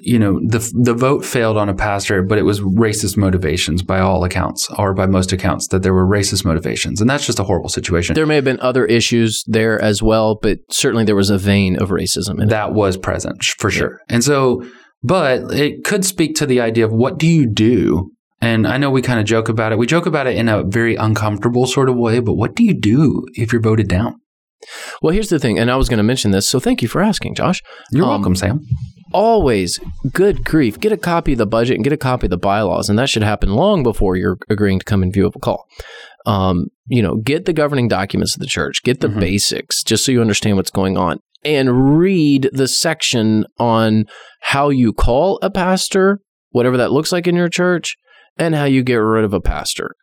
you 0.00 0.18
know, 0.18 0.40
the 0.46 0.58
the 0.82 0.94
vote 0.94 1.24
failed 1.24 1.56
on 1.56 1.68
a 1.68 1.74
pastor, 1.74 2.22
but 2.22 2.38
it 2.38 2.42
was 2.42 2.60
racist 2.60 3.16
motivations 3.16 3.82
by 3.82 4.00
all 4.00 4.24
accounts, 4.24 4.68
or 4.76 4.94
by 4.94 5.06
most 5.06 5.32
accounts, 5.32 5.68
that 5.68 5.82
there 5.82 5.94
were 5.94 6.06
racist 6.06 6.44
motivations, 6.44 7.00
and 7.00 7.08
that's 7.08 7.26
just 7.26 7.38
a 7.38 7.44
horrible 7.44 7.68
situation. 7.68 8.14
there 8.14 8.26
may 8.26 8.34
have 8.36 8.44
been 8.44 8.58
other 8.60 8.84
issues 8.86 9.44
there 9.46 9.80
as 9.80 10.02
well, 10.02 10.36
but 10.40 10.58
certainly 10.70 11.04
there 11.04 11.14
was 11.16 11.30
a 11.30 11.38
vein 11.38 11.80
of 11.80 11.90
racism 11.90 12.36
in 12.36 12.42
it. 12.44 12.48
that 12.48 12.72
was 12.72 12.96
present 12.96 13.44
for 13.58 13.70
sure. 13.70 14.00
And 14.08 14.24
so, 14.24 14.64
but 15.02 15.52
it 15.52 15.84
could 15.84 16.04
speak 16.04 16.34
to 16.36 16.46
the 16.46 16.60
idea 16.60 16.84
of 16.84 16.92
what 16.92 17.18
do 17.18 17.26
you 17.28 17.46
do? 17.46 18.10
And 18.40 18.66
I 18.66 18.78
know 18.78 18.90
we 18.90 19.02
kind 19.02 19.18
of 19.20 19.26
joke 19.26 19.48
about 19.48 19.72
it. 19.72 19.78
We 19.78 19.86
joke 19.86 20.06
about 20.06 20.26
it 20.28 20.36
in 20.36 20.48
a 20.48 20.62
very 20.64 20.94
uncomfortable 20.96 21.66
sort 21.66 21.88
of 21.88 21.96
way, 21.96 22.20
but 22.20 22.34
what 22.34 22.54
do 22.54 22.64
you 22.64 22.74
do 22.74 23.24
if 23.34 23.52
you're 23.52 23.62
voted 23.62 23.88
down? 23.88 24.14
Well, 25.02 25.12
here's 25.12 25.28
the 25.28 25.38
thing, 25.38 25.58
and 25.58 25.70
I 25.70 25.76
was 25.76 25.88
going 25.88 25.98
to 25.98 26.02
mention 26.04 26.32
this, 26.32 26.48
so 26.48 26.58
thank 26.58 26.82
you 26.82 26.88
for 26.88 27.00
asking, 27.00 27.34
Josh. 27.36 27.62
You're 27.92 28.04
Um, 28.04 28.10
welcome, 28.10 28.34
Sam. 28.34 28.60
Always, 29.12 29.80
good 30.12 30.44
grief, 30.44 30.78
get 30.78 30.92
a 30.92 30.96
copy 30.96 31.32
of 31.32 31.38
the 31.38 31.46
budget 31.46 31.76
and 31.76 31.84
get 31.84 31.92
a 31.92 31.96
copy 31.98 32.26
of 32.26 32.30
the 32.30 32.36
bylaws, 32.38 32.90
and 32.90 32.98
that 32.98 33.08
should 33.08 33.22
happen 33.22 33.54
long 33.54 33.82
before 33.82 34.16
you're 34.16 34.38
agreeing 34.50 34.78
to 34.80 34.84
come 34.84 35.02
in 35.02 35.12
view 35.12 35.26
of 35.26 35.34
a 35.34 35.38
call. 35.38 35.66
Um, 36.26 36.66
you 36.86 37.00
know, 37.02 37.16
get 37.16 37.46
the 37.46 37.52
governing 37.52 37.88
documents 37.88 38.34
of 38.34 38.40
the 38.40 38.46
church, 38.46 38.82
get 38.82 39.00
the 39.00 39.08
Mhm. 39.08 39.20
basics, 39.20 39.82
just 39.82 40.04
so 40.04 40.12
you 40.12 40.20
understand 40.20 40.56
what's 40.56 40.70
going 40.70 40.98
on, 40.98 41.20
and 41.44 41.98
read 41.98 42.50
the 42.52 42.68
section 42.68 43.46
on 43.58 44.04
how 44.42 44.68
you 44.68 44.92
call 44.92 45.38
a 45.42 45.50
pastor, 45.50 46.20
whatever 46.50 46.76
that 46.76 46.92
looks 46.92 47.12
like 47.12 47.26
in 47.26 47.34
your 47.36 47.48
church, 47.48 47.96
and 48.38 48.54
how 48.54 48.64
you 48.64 48.82
get 48.82 48.96
rid 48.96 49.24
of 49.24 49.32
a 49.32 49.40
pastor. 49.40 49.94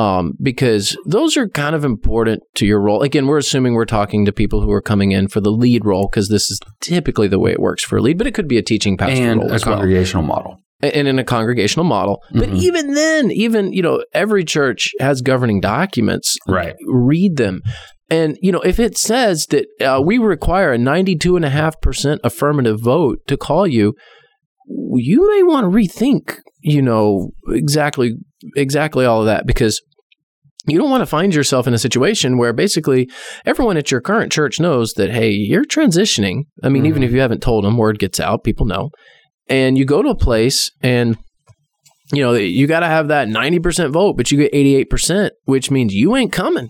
Um, 0.00 0.32
because 0.40 0.96
those 1.06 1.36
are 1.36 1.48
kind 1.48 1.74
of 1.74 1.84
important 1.84 2.42
to 2.54 2.64
your 2.66 2.80
role. 2.80 3.02
Again, 3.02 3.26
we're 3.26 3.38
assuming 3.38 3.74
we're 3.74 3.84
talking 3.84 4.24
to 4.24 4.32
people 4.32 4.60
who 4.62 4.70
are 4.70 4.80
coming 4.82 5.12
in 5.12 5.28
for 5.28 5.40
the 5.40 5.50
lead 5.50 5.84
role 5.84 6.08
because 6.10 6.28
this 6.28 6.50
is 6.50 6.58
typically 6.80 7.28
the 7.28 7.38
way 7.38 7.50
it 7.52 7.60
works 7.60 7.84
for 7.84 7.98
a 7.98 8.02
lead, 8.02 8.16
but 8.18 8.26
it 8.26 8.32
could 8.34 8.48
be 8.48 8.56
a 8.58 8.62
teaching 8.62 8.96
pastor 8.96 9.22
And 9.22 9.40
role 9.40 9.50
a 9.50 9.54
as 9.54 9.66
well 9.66 9.74
congregational 9.76 10.22
model. 10.24 10.56
and 10.82 11.06
in 11.06 11.18
a 11.18 11.24
congregational 11.24 11.84
model. 11.84 12.22
But 12.32 12.48
Mhm. 12.50 12.62
even 12.62 12.94
then, 12.94 13.30
even 13.30 13.72
you 13.72 13.82
know, 13.82 14.02
every 14.14 14.44
church 14.44 14.90
has 15.00 15.20
governing 15.20 15.60
documents. 15.60 16.36
Right. 16.48 16.74
Read 16.86 17.36
them, 17.36 17.60
and 18.08 18.38
you 18.40 18.52
know, 18.52 18.60
if 18.60 18.78
it 18.80 18.96
says 18.96 19.46
that 19.52 19.66
uh, 19.80 20.00
we 20.02 20.16
require 20.18 20.72
a 20.72 20.78
ninety-two 20.78 21.36
and 21.36 21.44
a 21.44 21.50
half 21.50 21.80
percent 21.82 22.20
affirmative 22.24 22.80
vote 22.80 23.18
to 23.26 23.36
call 23.36 23.66
you, 23.66 23.94
you 24.94 25.28
may 25.28 25.42
want 25.42 25.64
to 25.64 25.76
rethink. 25.76 26.38
You 26.62 26.80
know 26.82 27.30
exactly 27.48 28.14
exactly 28.56 29.04
all 29.04 29.20
of 29.20 29.26
that 29.26 29.46
because. 29.46 29.80
You 30.66 30.78
don't 30.78 30.90
want 30.90 31.00
to 31.02 31.06
find 31.06 31.34
yourself 31.34 31.66
in 31.66 31.74
a 31.74 31.78
situation 31.78 32.36
where 32.38 32.52
basically 32.52 33.08
everyone 33.46 33.76
at 33.76 33.90
your 33.90 34.00
current 34.00 34.30
church 34.30 34.60
knows 34.60 34.92
that, 34.94 35.10
hey, 35.10 35.30
you're 35.30 35.64
transitioning. 35.64 36.42
I 36.62 36.68
mean, 36.68 36.84
even 36.86 37.02
Mhm. 37.02 37.06
if 37.06 37.12
you 37.12 37.20
haven't 37.20 37.40
told 37.42 37.64
them, 37.64 37.76
word 37.76 37.98
gets 37.98 38.20
out, 38.20 38.44
people 38.44 38.66
know 38.66 38.90
and 39.48 39.76
you 39.76 39.84
go 39.84 40.00
to 40.02 40.10
a 40.10 40.14
place 40.16 40.70
and 40.82 41.16
you 42.12 42.22
know 42.22 42.34
you 42.34 42.66
got 42.66 42.80
to 42.80 42.86
have 42.86 43.08
that 43.08 43.28
90% 43.28 43.90
vote 43.90 44.16
but 44.16 44.30
you 44.30 44.38
get 44.38 44.52
88% 44.52 45.30
which 45.44 45.70
means 45.70 45.92
you 45.94 46.14
ain't 46.16 46.32
coming 46.32 46.68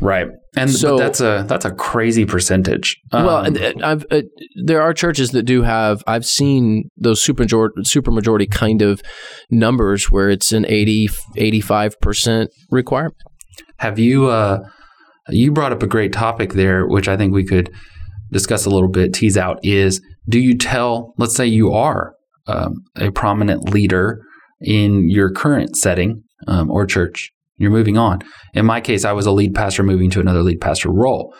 Right. 0.00 0.26
And 0.56 0.68
So- 0.68 0.96
but 0.96 1.04
that's 1.04 1.20
a 1.20 1.44
that's 1.46 1.64
a 1.64 1.70
crazy 1.70 2.24
percentage. 2.24 2.96
well 3.12 3.28
Um, 3.36 3.46
and- 3.46 3.56
and 3.56 3.84
I've, 3.84 4.04
uh, 4.10 4.22
there 4.64 4.82
are 4.82 4.92
churches 4.92 5.30
that 5.30 5.44
do 5.44 5.62
have 5.62 6.02
i've 6.06 6.24
seen 6.26 6.84
those 6.96 7.22
super 7.22 7.42
majority, 7.44 7.82
super 7.84 8.10
majority 8.10 8.46
kind 8.46 8.82
of 8.82 9.00
numbers 9.50 10.10
where 10.10 10.28
it's 10.30 10.50
an 10.52 10.64
80 10.68 11.08
85% 11.36 12.48
requirement 12.70 13.14
Have 13.82 13.98
you 13.98 14.26
uh 14.26 14.60
you 15.28 15.50
brought 15.50 15.72
up 15.72 15.82
a 15.82 15.88
great 15.88 16.12
topic 16.12 16.52
there, 16.52 16.86
which 16.86 17.08
I 17.08 17.16
think 17.16 17.34
we 17.34 17.44
could 17.44 17.68
discuss 18.30 18.64
a 18.64 18.70
little 18.70 18.88
bit, 18.88 19.12
tease 19.12 19.36
out 19.36 19.58
is 19.64 20.00
do 20.28 20.38
you 20.38 20.56
tell, 20.56 21.14
let's 21.18 21.34
say 21.34 21.46
you 21.46 21.72
are 21.72 22.14
um, 22.46 22.84
a 22.96 23.10
prominent 23.10 23.70
leader 23.70 24.20
in 24.60 25.08
your 25.10 25.32
current 25.32 25.76
setting 25.76 26.22
um, 26.46 26.70
or 26.70 26.86
church, 26.86 27.32
you're 27.56 27.72
moving 27.72 27.98
on. 27.98 28.20
In 28.54 28.66
my 28.66 28.80
case, 28.80 29.04
I 29.04 29.12
was 29.12 29.26
a 29.26 29.32
lead 29.32 29.52
pastor 29.52 29.82
moving 29.82 30.10
to 30.10 30.20
another 30.20 30.42
lead 30.42 30.60
pastor 30.60 30.90
role. 30.92 31.34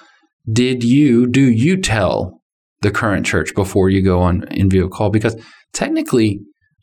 Did 0.51 0.83
you, 0.83 1.29
do 1.29 1.49
you 1.49 1.77
tell 1.77 2.41
the 2.81 2.91
current 2.91 3.25
church 3.25 3.55
before 3.55 3.89
you 3.89 4.03
go 4.03 4.21
on 4.21 4.49
in 4.49 4.69
view 4.69 4.85
of 4.85 4.91
call? 4.91 5.11
Because 5.11 5.37
technically, 5.73 6.41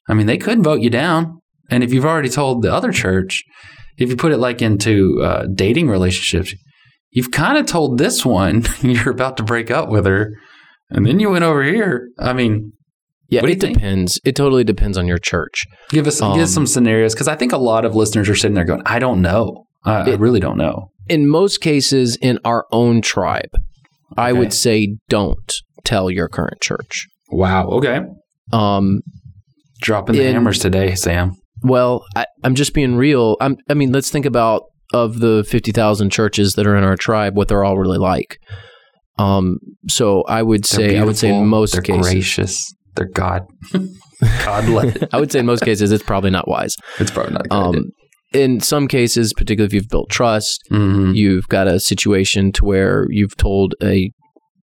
I 0.08 0.14
mean, 0.14 0.28
they 0.28 0.38
could 0.38 0.64
vote 0.64 0.80
you 0.80 0.90
down. 0.90 1.42
And 1.70 1.84
if 1.84 1.94
you've 1.94 2.06
already 2.06 2.30
told 2.30 2.62
the 2.62 2.74
other 2.74 2.94
church, 2.94 3.44
if 4.00 4.10
you 4.10 4.16
put 4.16 4.32
it 4.32 4.38
like 4.38 4.62
into 4.62 5.22
uh, 5.22 5.46
dating 5.54 5.88
relationships, 5.90 6.54
you've 7.12 7.32
kind 7.32 7.58
of 7.58 7.66
told 7.66 7.98
this 7.98 8.26
one 8.26 8.64
you're 8.82 9.10
about 9.12 9.38
to 9.38 9.44
break 9.44 9.70
up 9.72 9.90
with 9.90 10.06
her, 10.06 10.32
and 10.90 11.06
then 11.06 11.20
you 11.20 11.30
went 11.30 11.44
over 11.44 11.64
here. 11.64 12.10
I 12.20 12.34
mean, 12.34 12.72
yeah 13.30 13.42
do 13.42 13.48
it 13.48 13.60
think? 13.62 13.76
depends 13.76 14.20
it 14.24 14.36
totally 14.36 14.64
depends 14.64 14.98
on 14.98 15.06
your 15.08 15.20
church 15.20 15.66
give 15.90 16.08
us 16.08 16.20
Um, 16.22 16.34
give 16.34 16.44
us 16.44 16.54
some 16.54 16.66
scenarios 16.66 17.14
because 17.14 17.28
I 17.28 17.36
think 17.36 17.52
a 17.52 17.58
lot 17.58 17.86
of 17.86 17.96
listeners 17.96 18.28
are 18.30 18.36
sitting 18.36 18.56
there 18.56 18.66
going, 18.66 18.82
"I 18.88 18.98
don't 19.00 19.22
know. 19.22 19.66
I, 19.86 20.12
I 20.12 20.16
really 20.16 20.40
don't 20.40 20.58
know." 20.58 20.90
in 21.08 21.28
most 21.28 21.60
cases 21.62 22.18
in 22.22 22.38
our 22.46 22.66
own 22.72 23.02
tribe 23.02 23.50
i 24.16 24.32
would 24.32 24.54
say 24.54 24.96
don't 25.10 25.54
tell 25.84 26.12
your 26.12 26.28
current 26.28 26.62
church 26.62 27.08
Wow. 27.32 27.68
Okay. 27.78 28.02
um, 28.54 29.02
Dropping 29.82 30.16
the 30.18 30.26
In- 30.28 30.34
hammers 30.34 30.60
today, 30.60 30.94
Sam. 30.96 31.36
Well, 31.64 32.06
I, 32.16 32.26
I'm 32.44 32.56
just 32.56 32.74
being 32.74 32.96
real. 32.96 33.38
I'm, 33.42 33.58
I 33.70 33.74
mean, 33.74 33.92
let's 33.92 34.10
think 34.10 34.26
about 34.26 34.64
of 34.94 35.20
the 35.20 35.46
50,000 35.48 36.10
churches 36.12 36.54
that 36.54 36.66
are 36.66 36.76
in 36.76 36.84
our 36.84 36.96
tribe, 36.98 37.36
what 37.36 37.48
they're 37.48 37.64
all 37.64 37.78
really 37.78 37.98
like. 38.00 38.40
Um, 39.18 39.60
so 39.88 40.24
I 40.24 40.42
would 40.42 40.66
say, 40.66 40.98
I 40.98 41.04
would 41.04 41.18
say 41.18 41.28
in 41.28 41.34
beautiful, 41.36 41.48
most 41.48 41.74
they're 41.74 41.82
cases, 41.82 42.12
gracious. 42.12 42.74
They're 42.96 43.06
God. 43.14 43.46
God 44.44 44.70
led. 44.70 45.08
I 45.14 45.20
would 45.20 45.32
say 45.32 45.40
in 45.40 45.46
most 45.46 45.64
cases, 45.64 45.92
it's 45.92 46.04
probably 46.04 46.30
not 46.32 46.48
wise. 46.48 46.76
It's 47.00 47.12
probably 47.12 47.34
not 47.34 47.50
good. 47.50 47.56
Um, 47.56 47.84
in 48.34 48.60
some 48.62 48.88
cases, 48.88 49.34
particularly 49.34 49.68
if 49.68 49.74
you've 49.74 49.90
built 49.90 50.10
trust, 50.10 50.62
Mhm. 50.72 51.16
you've 51.16 51.48
got 51.50 51.68
a 51.68 51.80
situation 51.80 52.52
to 52.54 52.66
where 52.66 53.08
you've 53.10 53.36
told 53.36 53.76
a, 53.84 54.12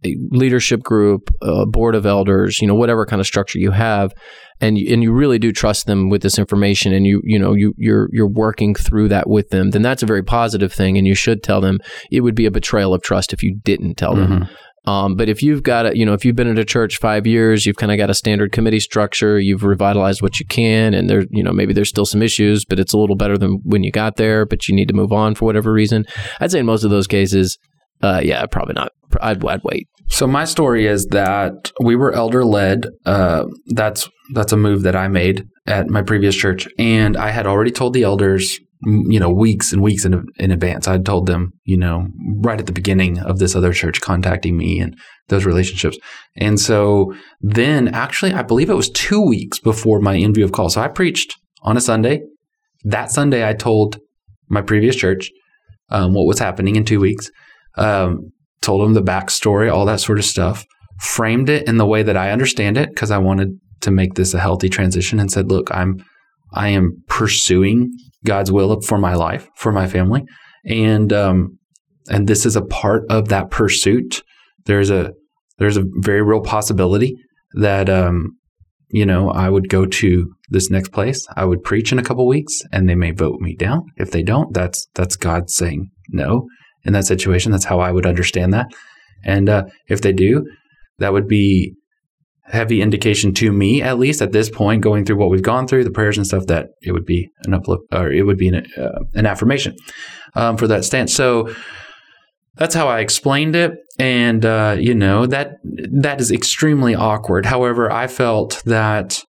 a 0.05 0.15
leadership 0.31 0.81
group, 0.81 1.29
a 1.41 1.65
board 1.65 1.95
of 1.95 2.05
elders, 2.05 2.61
you 2.61 2.67
know, 2.67 2.75
whatever 2.75 3.05
kind 3.05 3.19
of 3.19 3.27
structure 3.27 3.59
you 3.59 3.71
have, 3.71 4.13
and 4.59 4.77
you, 4.77 4.93
and 4.93 5.03
you 5.03 5.11
really 5.11 5.39
do 5.39 5.51
trust 5.51 5.85
them 5.85 6.09
with 6.09 6.21
this 6.21 6.39
information, 6.39 6.93
and 6.93 7.05
you 7.05 7.21
you 7.23 7.37
know 7.39 7.53
you 7.53 7.73
you're 7.77 8.09
you're 8.11 8.29
working 8.29 8.75
through 8.75 9.09
that 9.09 9.29
with 9.29 9.49
them, 9.49 9.71
then 9.71 9.81
that's 9.81 10.03
a 10.03 10.07
very 10.07 10.23
positive 10.23 10.71
thing, 10.73 10.97
and 10.97 11.07
you 11.07 11.15
should 11.15 11.43
tell 11.43 11.61
them. 11.61 11.79
It 12.11 12.21
would 12.21 12.35
be 12.35 12.45
a 12.45 12.51
betrayal 12.51 12.93
of 12.93 13.01
trust 13.01 13.33
if 13.33 13.43
you 13.43 13.59
didn't 13.63 13.95
tell 13.95 14.15
them. 14.15 14.31
Mhm. 14.41 14.49
Um, 14.85 15.15
but 15.15 15.29
if 15.29 15.43
you've 15.43 15.61
got 15.61 15.85
a, 15.85 15.95
you 15.95 16.05
know, 16.05 16.13
if 16.13 16.25
you've 16.25 16.35
been 16.35 16.47
at 16.47 16.57
a 16.57 16.65
church 16.65 16.97
five 16.97 17.27
years, 17.27 17.67
you've 17.67 17.75
kind 17.75 17.91
of 17.91 17.99
got 17.99 18.09
a 18.09 18.15
standard 18.15 18.51
committee 18.51 18.79
structure, 18.79 19.39
you've 19.39 19.63
revitalized 19.63 20.23
what 20.23 20.39
you 20.39 20.45
can, 20.47 20.95
and 20.95 21.07
there, 21.07 21.23
you 21.29 21.43
know, 21.43 21.51
maybe 21.51 21.71
there's 21.71 21.89
still 21.89 22.05
some 22.05 22.23
issues, 22.23 22.65
but 22.65 22.79
it's 22.79 22.93
a 22.93 22.97
little 22.97 23.15
better 23.15 23.37
than 23.37 23.59
when 23.63 23.83
you 23.83 23.91
got 23.91 24.15
there, 24.15 24.43
but 24.43 24.67
you 24.67 24.73
need 24.73 24.87
to 24.87 24.95
move 24.95 25.11
on 25.11 25.35
for 25.35 25.45
whatever 25.45 25.71
reason. 25.71 26.05
I'd 26.39 26.51
say 26.51 26.59
in 26.59 26.65
most 26.65 26.83
of 26.83 26.89
those 26.89 27.05
cases, 27.05 27.59
uh, 28.01 28.21
yeah, 28.23 28.45
probably 28.45 28.73
not. 28.73 28.91
I'd, 29.21 29.43
I'd 29.45 29.63
wait. 29.63 29.87
So 30.07 30.27
my 30.27 30.45
story 30.45 30.87
is 30.87 31.07
that 31.07 31.71
we 31.81 31.95
were 31.95 32.11
elder 32.13 32.43
led. 32.43 32.87
Uh, 33.05 33.45
that's 33.67 34.09
that's 34.33 34.51
a 34.51 34.57
move 34.57 34.83
that 34.83 34.95
I 34.95 35.07
made 35.07 35.47
at 35.67 35.89
my 35.89 36.01
previous 36.01 36.35
church, 36.35 36.67
and 36.77 37.15
I 37.15 37.29
had 37.29 37.47
already 37.47 37.71
told 37.71 37.93
the 37.93 38.03
elders, 38.03 38.59
you 38.83 39.19
know, 39.19 39.29
weeks 39.29 39.71
and 39.71 39.81
weeks 39.81 40.03
in, 40.03 40.25
in 40.37 40.51
advance. 40.51 40.87
I 40.87 40.97
told 40.97 41.27
them, 41.27 41.53
you 41.63 41.77
know, 41.77 42.07
right 42.39 42.59
at 42.59 42.65
the 42.65 42.73
beginning 42.73 43.19
of 43.19 43.39
this 43.39 43.55
other 43.55 43.71
church 43.73 44.01
contacting 44.01 44.57
me 44.57 44.79
and 44.79 44.97
those 45.29 45.45
relationships. 45.45 45.97
And 46.35 46.59
so 46.59 47.13
then, 47.39 47.87
actually, 47.89 48.33
I 48.33 48.43
believe 48.43 48.69
it 48.69 48.75
was 48.75 48.89
two 48.89 49.21
weeks 49.21 49.59
before 49.59 50.01
my 50.01 50.15
in 50.15 50.33
view 50.33 50.43
of 50.43 50.51
call. 50.51 50.69
So 50.69 50.81
I 50.81 50.87
preached 50.87 51.35
on 51.63 51.77
a 51.77 51.81
Sunday. 51.81 52.21
That 52.83 53.11
Sunday, 53.11 53.47
I 53.47 53.53
told 53.53 53.99
my 54.49 54.61
previous 54.61 54.95
church 54.95 55.31
um, 55.89 56.13
what 56.13 56.25
was 56.25 56.39
happening 56.39 56.75
in 56.75 56.83
two 56.83 56.99
weeks. 56.99 57.29
Um, 57.75 58.31
told 58.61 58.85
him 58.85 58.93
the 58.93 59.01
backstory, 59.01 59.71
all 59.71 59.85
that 59.85 59.99
sort 59.99 60.19
of 60.19 60.25
stuff. 60.25 60.65
Framed 60.99 61.49
it 61.49 61.67
in 61.67 61.77
the 61.77 61.85
way 61.85 62.03
that 62.03 62.15
I 62.15 62.31
understand 62.31 62.77
it 62.77 62.89
because 62.89 63.11
I 63.11 63.17
wanted 63.17 63.59
to 63.81 63.91
make 63.91 64.13
this 64.13 64.33
a 64.33 64.39
healthy 64.39 64.69
transition 64.69 65.19
and 65.19 65.31
said, 65.31 65.49
look, 65.49 65.73
I'm 65.73 66.03
I 66.53 66.69
am 66.69 67.03
pursuing 67.07 67.91
God's 68.25 68.51
will 68.51 68.81
for 68.81 68.97
my 68.97 69.15
life, 69.15 69.47
for 69.55 69.71
my 69.71 69.87
family. 69.87 70.23
And 70.65 71.11
um, 71.11 71.57
and 72.09 72.27
this 72.27 72.45
is 72.45 72.55
a 72.55 72.61
part 72.61 73.03
of 73.09 73.29
that 73.29 73.49
pursuit. 73.49 74.21
There's 74.65 74.89
a 74.89 75.13
there's 75.57 75.77
a 75.77 75.85
very 76.01 76.21
real 76.21 76.41
possibility 76.41 77.15
that 77.53 77.89
um, 77.89 78.37
you 78.89 79.05
know, 79.05 79.29
I 79.29 79.49
would 79.49 79.69
go 79.69 79.85
to 79.85 80.29
this 80.49 80.69
next 80.69 80.91
place. 80.91 81.25
I 81.35 81.45
would 81.45 81.63
preach 81.63 81.91
in 81.91 81.99
a 81.99 82.03
couple 82.03 82.27
weeks 82.27 82.61
and 82.71 82.87
they 82.87 82.95
may 82.95 83.11
vote 83.11 83.39
me 83.39 83.55
down. 83.55 83.85
If 83.95 84.11
they 84.11 84.21
don't, 84.21 84.53
that's 84.53 84.87
that's 84.93 85.15
God 85.15 85.49
saying 85.49 85.89
no 86.09 86.47
in 86.83 86.93
that 86.93 87.05
situation. 87.05 87.51
That's 87.51 87.65
how 87.65 87.79
I 87.79 87.91
would 87.91 88.05
understand 88.05 88.53
that. 88.53 88.67
And 89.23 89.49
uh, 89.49 89.65
if 89.87 90.01
they 90.01 90.13
do, 90.13 90.45
that 90.99 91.13
would 91.13 91.27
be 91.27 91.75
heavy 92.43 92.81
indication 92.81 93.33
to 93.33 93.51
me, 93.51 93.81
at 93.81 93.97
least 93.97 94.21
at 94.21 94.31
this 94.31 94.49
point, 94.49 94.81
going 94.81 95.05
through 95.05 95.15
what 95.17 95.29
we've 95.29 95.41
gone 95.41 95.67
through, 95.67 95.83
the 95.83 95.91
prayers 95.91 96.17
and 96.17 96.27
stuff, 96.27 96.47
that 96.47 96.69
it 96.81 96.91
would 96.91 97.05
be 97.05 97.29
an 97.43 97.53
uplift 97.53 97.83
or 97.91 98.11
it 98.11 98.23
would 98.23 98.37
be 98.37 98.49
an, 98.49 98.65
uh, 98.77 98.99
an 99.13 99.25
affirmation 99.25 99.75
um, 100.35 100.57
for 100.57 100.67
that 100.67 100.83
stance. 100.83 101.13
So 101.13 101.53
that's 102.55 102.75
how 102.75 102.87
I 102.87 102.99
explained 102.99 103.55
it, 103.55 103.77
and 103.97 104.45
uh, 104.45 104.75
you 104.77 104.93
know 104.93 105.25
that 105.25 105.57
that 105.63 106.19
is 106.19 106.31
extremely 106.31 106.93
awkward. 106.93 107.45
However, 107.45 107.89
I 107.89 108.07
felt 108.07 108.61
that 108.65 109.23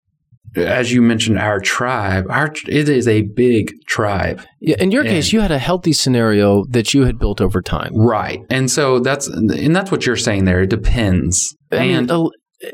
as 0.57 0.93
you 0.93 1.03
mentioned, 1.03 1.39
our 1.39 1.61
tribe, 1.61 2.27
our 2.31 2.53
it 2.67 2.89
is 2.89 3.09
a 3.09 3.23
big 3.23 3.73
tribe. 3.87 4.43
Yeah, 4.61 4.77
in 4.79 4.91
your 4.91 5.03
and, 5.03 5.11
case, 5.11 5.33
you 5.33 5.41
had 5.41 5.51
a 5.51 5.59
healthy 5.59 5.93
scenario 5.93 6.65
that 6.71 6.95
you 6.95 7.05
had 7.05 7.19
built 7.19 7.41
over 7.41 7.63
time, 7.63 7.95
right? 7.95 8.41
And 8.51 8.71
so 8.71 8.99
that's 8.99 9.29
and 9.29 9.75
that's 9.75 9.91
what 9.91 10.07
you're 10.07 10.17
saying 10.17 10.45
there. 10.45 10.63
It 10.63 10.71
depends. 10.71 11.57
I 11.71 11.77
and 11.77 12.09
mean, 12.09 12.31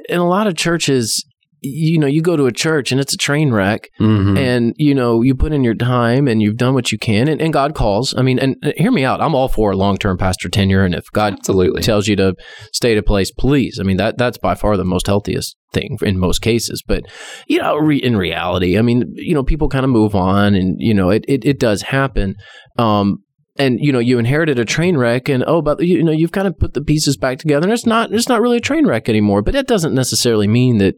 in 0.08 0.18
a 0.18 0.28
lot 0.28 0.46
of 0.46 0.56
churches, 0.56 1.24
you 1.60 1.98
know, 1.98 2.06
you 2.06 2.22
go 2.22 2.36
to 2.36 2.46
a 2.46 2.52
church 2.52 2.92
and 2.92 3.00
it's 3.00 3.12
a 3.12 3.16
train 3.16 3.52
wreck, 3.52 3.90
mm-hmm. 4.00 4.36
and 4.36 4.74
you 4.76 4.94
know, 4.94 5.22
you 5.22 5.34
put 5.34 5.52
in 5.52 5.64
your 5.64 5.74
time 5.74 6.28
and 6.28 6.40
you've 6.40 6.56
done 6.56 6.74
what 6.74 6.92
you 6.92 6.98
can, 6.98 7.28
and, 7.28 7.40
and 7.40 7.52
God 7.52 7.74
calls. 7.74 8.14
I 8.16 8.22
mean, 8.22 8.38
and, 8.38 8.56
and, 8.62 8.74
hear 8.76 8.92
me 8.92 9.04
out. 9.04 9.20
I'm 9.20 9.34
all 9.34 9.48
for 9.48 9.74
long 9.74 9.98
term 9.98 10.18
pastor 10.18 10.48
tenure, 10.48 10.84
and 10.84 10.94
if 10.94 11.10
God 11.12 11.34
absolutely 11.34 11.82
tells 11.82 12.06
you 12.06 12.16
to 12.16 12.34
stay 12.72 12.92
at 12.92 12.98
a 12.98 13.02
place, 13.02 13.30
please. 13.30 13.78
I 13.80 13.82
mean, 13.82 13.96
that 13.96 14.18
that's 14.18 14.38
by 14.38 14.54
far 14.54 14.76
the 14.76 14.84
most 14.84 15.06
healthiest 15.06 15.56
thing 15.72 15.98
in 16.02 16.18
most 16.18 16.40
cases. 16.40 16.82
But 16.86 17.04
you 17.46 17.58
know, 17.58 17.76
re- 17.76 17.96
in 17.96 18.16
reality, 18.16 18.78
I 18.78 18.82
mean, 18.82 19.12
you 19.14 19.34
know, 19.34 19.42
people 19.42 19.68
kind 19.68 19.84
of 19.84 19.90
move 19.90 20.14
on, 20.14 20.54
and 20.54 20.76
you 20.78 20.94
know, 20.94 21.10
it 21.10 21.24
it, 21.28 21.44
it 21.44 21.58
does 21.58 21.82
happen. 21.82 22.36
Um, 22.76 23.24
and 23.58 23.80
you 23.80 23.92
know 23.92 23.98
you 23.98 24.18
inherited 24.18 24.58
a 24.58 24.64
train 24.64 24.96
wreck 24.96 25.28
and 25.28 25.44
oh 25.46 25.60
but 25.60 25.80
you 25.80 26.02
know 26.02 26.12
you've 26.12 26.32
kind 26.32 26.46
of 26.46 26.58
put 26.58 26.74
the 26.74 26.80
pieces 26.80 27.16
back 27.16 27.38
together 27.38 27.64
and 27.66 27.72
it's 27.72 27.86
not 27.86 28.12
it's 28.12 28.28
not 28.28 28.40
really 28.40 28.58
a 28.58 28.60
train 28.60 28.86
wreck 28.86 29.08
anymore 29.08 29.42
but 29.42 29.52
that 29.52 29.66
doesn't 29.66 29.94
necessarily 29.94 30.46
mean 30.46 30.78
that 30.78 30.94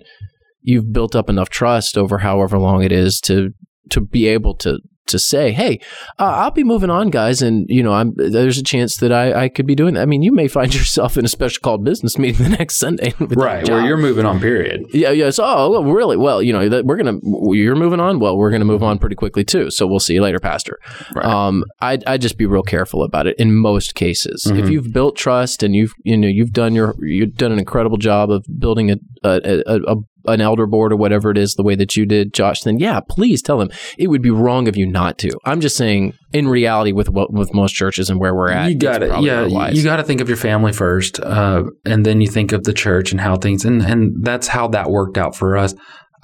you've 0.62 0.92
built 0.92 1.14
up 1.16 1.29
enough 1.29 1.49
trust 1.49 1.96
over 1.96 2.18
however 2.18 2.59
long 2.59 2.83
it 2.83 2.92
is 2.92 3.20
to 3.20 3.51
to 3.90 4.01
be 4.01 4.27
able 4.27 4.55
to 4.55 4.79
to 5.11 5.18
say, 5.18 5.53
"Hey, 5.53 5.81
uh, 6.18 6.25
I'll 6.25 6.51
be 6.51 6.64
moving 6.64 6.90
on, 6.90 7.11
guys," 7.11 7.42
and 7.42 7.66
you 7.68 7.83
know, 7.83 7.92
I'm, 7.92 8.14
there's 8.16 8.59
a 8.59 8.62
chance 8.62 8.96
that 8.99 9.12
I, 9.12 9.44
I 9.44 9.49
could 9.49 9.66
be 9.66 9.75
doing 9.75 9.94
that. 9.94 10.03
I 10.03 10.07
mean, 10.07 10.23
you 10.23 10.33
may 10.33 10.49
find 10.49 10.75
yourself 10.75 11.16
in 11.16 11.25
a 11.25 11.29
special 11.29 11.61
called 11.61 11.85
business 11.85 12.18
meeting 12.18 12.51
the 12.51 12.57
next 12.57 12.77
Sunday, 12.77 13.12
right? 13.20 13.68
Where 13.68 13.85
you're 13.85 13.96
moving 13.96 14.25
on. 14.25 14.40
Period. 14.40 14.87
Yeah, 14.92 15.11
yeah. 15.11 15.31
So, 15.31 15.44
oh, 15.44 15.70
well, 15.70 15.85
really? 15.85 16.16
Well, 16.16 16.42
you 16.42 16.53
know, 16.53 16.68
that 16.68 16.87
we're 16.87 16.96
gonna 16.96 17.18
you're 17.53 17.77
moving 17.77 18.01
on. 18.01 18.20
Well, 18.20 18.37
we're 18.37 18.51
gonna 18.51 18.64
move 18.64 18.83
on 18.83 18.99
pretty 18.99 19.16
quickly 19.16 19.44
too. 19.44 19.70
So 19.70 19.87
we'll 19.87 20.01
see 20.01 20.14
you 20.14 20.23
later, 20.23 20.38
Pastor. 20.38 20.79
Right. 21.14 21.25
Um, 21.25 21.64
I'd, 21.81 22.05
I'd 22.05 22.23
just 22.23 22.38
be 22.38 22.46
real 22.46 22.62
careful 22.62 23.03
about 23.03 23.27
it 23.27 23.38
in 23.38 23.55
most 23.55 23.94
cases. 23.94 24.44
Mm-hmm. 24.46 24.59
If 24.59 24.70
you've 24.70 24.92
built 24.92 25.16
trust 25.16 25.62
and 25.62 25.75
you've 25.75 25.92
you 26.05 26.16
know 26.16 26.29
you've 26.29 26.53
done 26.53 26.75
your 26.75 26.94
you've 27.01 27.35
done 27.35 27.53
an 27.53 27.59
incredible 27.59 27.99
job 27.99 28.31
of 28.31 28.46
building 28.59 28.90
a 28.90 28.96
a, 29.23 29.62
a, 29.66 29.81
a 29.92 29.96
an 30.27 30.41
elder 30.41 30.67
board 30.67 30.93
or 30.93 30.97
whatever 30.97 31.31
it 31.31 31.39
is 31.39 31.55
the 31.55 31.63
way 31.63 31.75
that 31.75 31.97
you 31.97 32.07
did, 32.07 32.33
Josh, 32.33 32.61
then 32.61 32.79
yeah, 32.79 33.01
please 33.01 33.43
tell 33.43 33.59
them. 33.59 33.71
It 33.99 34.09
would 34.09 34.23
be 34.23 34.31
wrong 34.31 34.69
of 34.69 34.77
you 34.77 34.87
not 34.87 35.19
to. 35.19 35.31
I'm 35.45 35.61
just 35.61 35.77
saying, 35.77 36.15
in 36.33 36.49
reality, 36.49 36.93
with 36.93 37.09
what 37.09 37.33
with 37.33 37.55
most 37.55 37.73
churches 37.73 38.11
and 38.11 38.21
where 38.21 38.35
we're 38.35 38.51
at, 38.51 38.71
you 38.71 38.77
got 38.77 39.03
it. 39.03 39.09
Yeah, 39.23 39.43
otherwise. 39.43 39.77
you 39.77 39.85
got 39.85 39.97
to 39.97 40.05
think 40.05 40.21
of 40.21 40.29
your 40.29 40.37
family 40.37 40.73
first, 40.73 41.21
uh, 41.21 41.65
and 41.85 42.05
then 42.05 42.21
you 42.21 42.29
think 42.29 42.53
of 42.53 42.65
the 42.65 42.73
church 42.73 43.13
and 43.13 43.21
how 43.21 43.37
things, 43.37 43.65
and 43.65 43.83
and 43.83 44.25
that's 44.25 44.49
how 44.49 44.69
that 44.69 44.91
worked 44.91 45.19
out 45.19 45.35
for 45.37 45.57
us. 45.57 45.75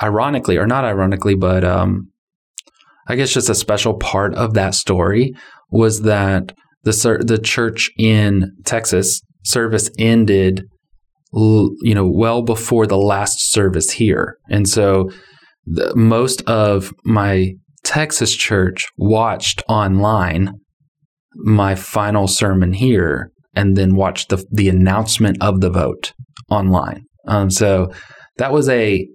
Ironically, 0.02 0.58
or 0.58 0.66
not 0.66 0.84
ironically, 0.84 1.34
but 1.34 1.64
um, 1.64 2.10
I 3.08 3.16
guess 3.16 3.32
just 3.32 3.48
a 3.48 3.54
special 3.54 3.94
part 3.94 4.34
of 4.34 4.54
that 4.54 4.74
story 4.74 5.34
was 5.70 6.02
that 6.02 6.52
the 6.82 7.24
the 7.26 7.38
church 7.38 7.90
in 7.98 8.52
Texas 8.64 9.20
service 9.42 9.90
ended 9.98 10.64
you 11.32 11.94
know, 11.94 12.06
well 12.06 12.42
before 12.42 12.86
the 12.86 12.98
last 12.98 13.50
service 13.52 13.90
here. 13.90 14.38
And 14.48 14.68
so 14.68 15.10
the, 15.64 15.94
most 15.96 16.42
of 16.42 16.92
my 17.04 17.54
Texas 17.84 18.34
church 18.34 18.86
watched 18.96 19.62
online 19.68 20.52
my 21.34 21.74
final 21.74 22.26
sermon 22.26 22.72
here 22.72 23.30
and 23.54 23.76
then 23.76 23.94
watched 23.94 24.30
the, 24.30 24.44
the 24.50 24.68
announcement 24.68 25.36
of 25.40 25.60
the 25.60 25.70
vote 25.70 26.12
online. 26.50 27.04
Um, 27.26 27.50
so 27.50 27.92
that 28.38 28.52
was 28.52 28.68
a, 28.68 29.06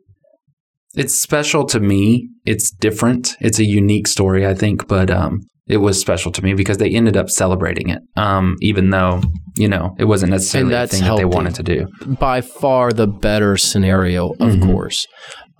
it's 0.95 1.17
special 1.17 1.65
to 1.65 1.79
me. 1.79 2.29
It's 2.45 2.69
different. 2.71 3.35
It's 3.39 3.59
a 3.59 3.65
unique 3.65 4.07
story, 4.07 4.45
I 4.45 4.53
think, 4.53 4.87
but 4.87 5.09
um, 5.09 5.41
it 5.71 5.77
was 5.77 5.99
special 5.99 6.33
to 6.33 6.43
me 6.43 6.53
because 6.53 6.77
they 6.77 6.89
ended 6.89 7.15
up 7.15 7.29
celebrating 7.29 7.89
it, 7.89 8.01
um, 8.17 8.57
even 8.61 8.89
though 8.89 9.21
you 9.55 9.69
know 9.69 9.95
it 9.97 10.05
wasn't 10.05 10.31
necessarily 10.31 10.71
the 10.71 10.87
thing 10.87 11.03
that 11.03 11.15
they 11.15 11.25
wanted 11.25 11.55
to 11.55 11.63
do. 11.63 11.87
By 12.05 12.41
far 12.41 12.91
the 12.91 13.07
better 13.07 13.55
scenario, 13.55 14.31
of 14.31 14.37
mm-hmm. 14.37 14.69
course. 14.69 15.07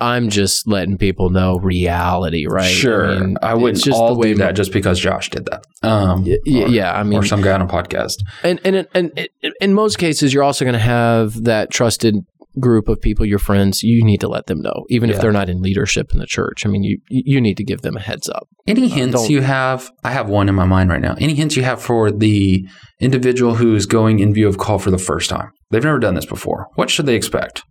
I'm 0.01 0.29
just 0.29 0.67
letting 0.67 0.97
people 0.97 1.29
know 1.29 1.57
reality, 1.59 2.47
right? 2.49 2.63
Sure, 2.63 3.11
I, 3.11 3.19
mean, 3.19 3.37
I 3.43 3.53
wouldn't 3.53 3.83
just 3.83 3.95
all 3.95 4.19
do 4.19 4.33
that 4.35 4.55
just 4.55 4.73
because 4.73 4.99
Josh 4.99 5.29
did 5.29 5.45
that. 5.45 5.63
Um, 5.87 6.25
y- 6.25 6.39
or, 6.47 6.67
yeah, 6.67 6.91
I 6.91 7.03
mean, 7.03 7.19
or 7.19 7.23
some 7.23 7.41
guy 7.41 7.53
on 7.53 7.61
a 7.61 7.67
podcast. 7.67 8.15
And 8.43 8.59
and 8.65 8.87
and, 8.95 9.11
and 9.15 9.53
in 9.61 9.73
most 9.75 9.97
cases, 9.97 10.33
you're 10.33 10.43
also 10.43 10.65
going 10.65 10.73
to 10.73 10.79
have 10.79 11.43
that 11.43 11.69
trusted 11.69 12.15
group 12.59 12.87
of 12.87 12.99
people, 13.01 13.25
your 13.25 13.39
friends, 13.39 13.81
you 13.83 14.03
need 14.03 14.19
to 14.21 14.27
let 14.27 14.47
them 14.47 14.61
know, 14.61 14.85
even 14.89 15.09
yeah. 15.09 15.15
if 15.15 15.21
they're 15.21 15.31
not 15.31 15.49
in 15.49 15.61
leadership 15.61 16.11
in 16.13 16.19
the 16.19 16.25
church. 16.25 16.65
I 16.65 16.69
mean, 16.69 16.83
you 16.83 16.99
you 17.09 17.39
need 17.39 17.57
to 17.57 17.63
give 17.63 17.81
them 17.81 17.95
a 17.95 18.01
heads 18.01 18.29
up. 18.29 18.47
Any 18.67 18.85
uh, 18.85 18.95
hints 18.95 19.21
uh, 19.23 19.27
you 19.27 19.41
have? 19.41 19.91
I 20.03 20.11
have 20.11 20.29
one 20.29 20.49
in 20.49 20.55
my 20.55 20.65
mind 20.65 20.89
right 20.89 21.01
now. 21.01 21.15
Any 21.19 21.35
hints 21.35 21.55
you 21.55 21.63
have 21.63 21.81
for 21.81 22.11
the 22.11 22.67
individual 22.99 23.55
who's 23.55 23.85
going 23.85 24.19
in 24.19 24.33
view 24.33 24.47
of 24.47 24.57
call 24.57 24.79
for 24.79 24.91
the 24.91 24.97
first 24.97 25.29
time? 25.29 25.51
They've 25.69 25.83
never 25.83 25.99
done 25.99 26.15
this 26.15 26.25
before. 26.25 26.67
What 26.75 26.89
should 26.89 27.05
they 27.05 27.15
expect? 27.15 27.63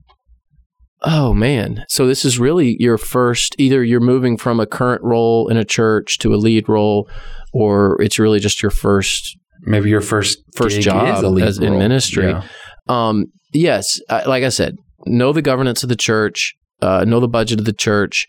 Oh 1.02 1.32
man. 1.32 1.84
So 1.88 2.06
this 2.06 2.24
is 2.24 2.38
really 2.38 2.76
your 2.78 2.98
first 2.98 3.54
either 3.58 3.82
you're 3.82 4.00
moving 4.00 4.36
from 4.36 4.60
a 4.60 4.66
current 4.66 5.02
role 5.02 5.48
in 5.48 5.56
a 5.56 5.64
church 5.64 6.18
to 6.18 6.34
a 6.34 6.36
lead 6.36 6.68
role 6.68 7.08
or 7.52 8.00
it's 8.02 8.18
really 8.18 8.38
just 8.38 8.62
your 8.62 8.70
first 8.70 9.36
maybe 9.62 9.90
your 9.90 10.00
first 10.00 10.38
first 10.54 10.80
job 10.80 11.24
as 11.42 11.58
in 11.58 11.78
ministry. 11.78 12.30
Yeah. 12.30 12.46
Um, 12.90 13.26
yes, 13.52 14.00
like 14.08 14.44
I 14.44 14.48
said, 14.48 14.74
know 15.06 15.32
the 15.32 15.42
governance 15.42 15.82
of 15.82 15.88
the 15.88 15.96
church, 15.96 16.54
uh, 16.82 17.04
know 17.06 17.20
the 17.20 17.28
budget 17.28 17.60
of 17.60 17.64
the 17.64 17.72
church. 17.72 18.26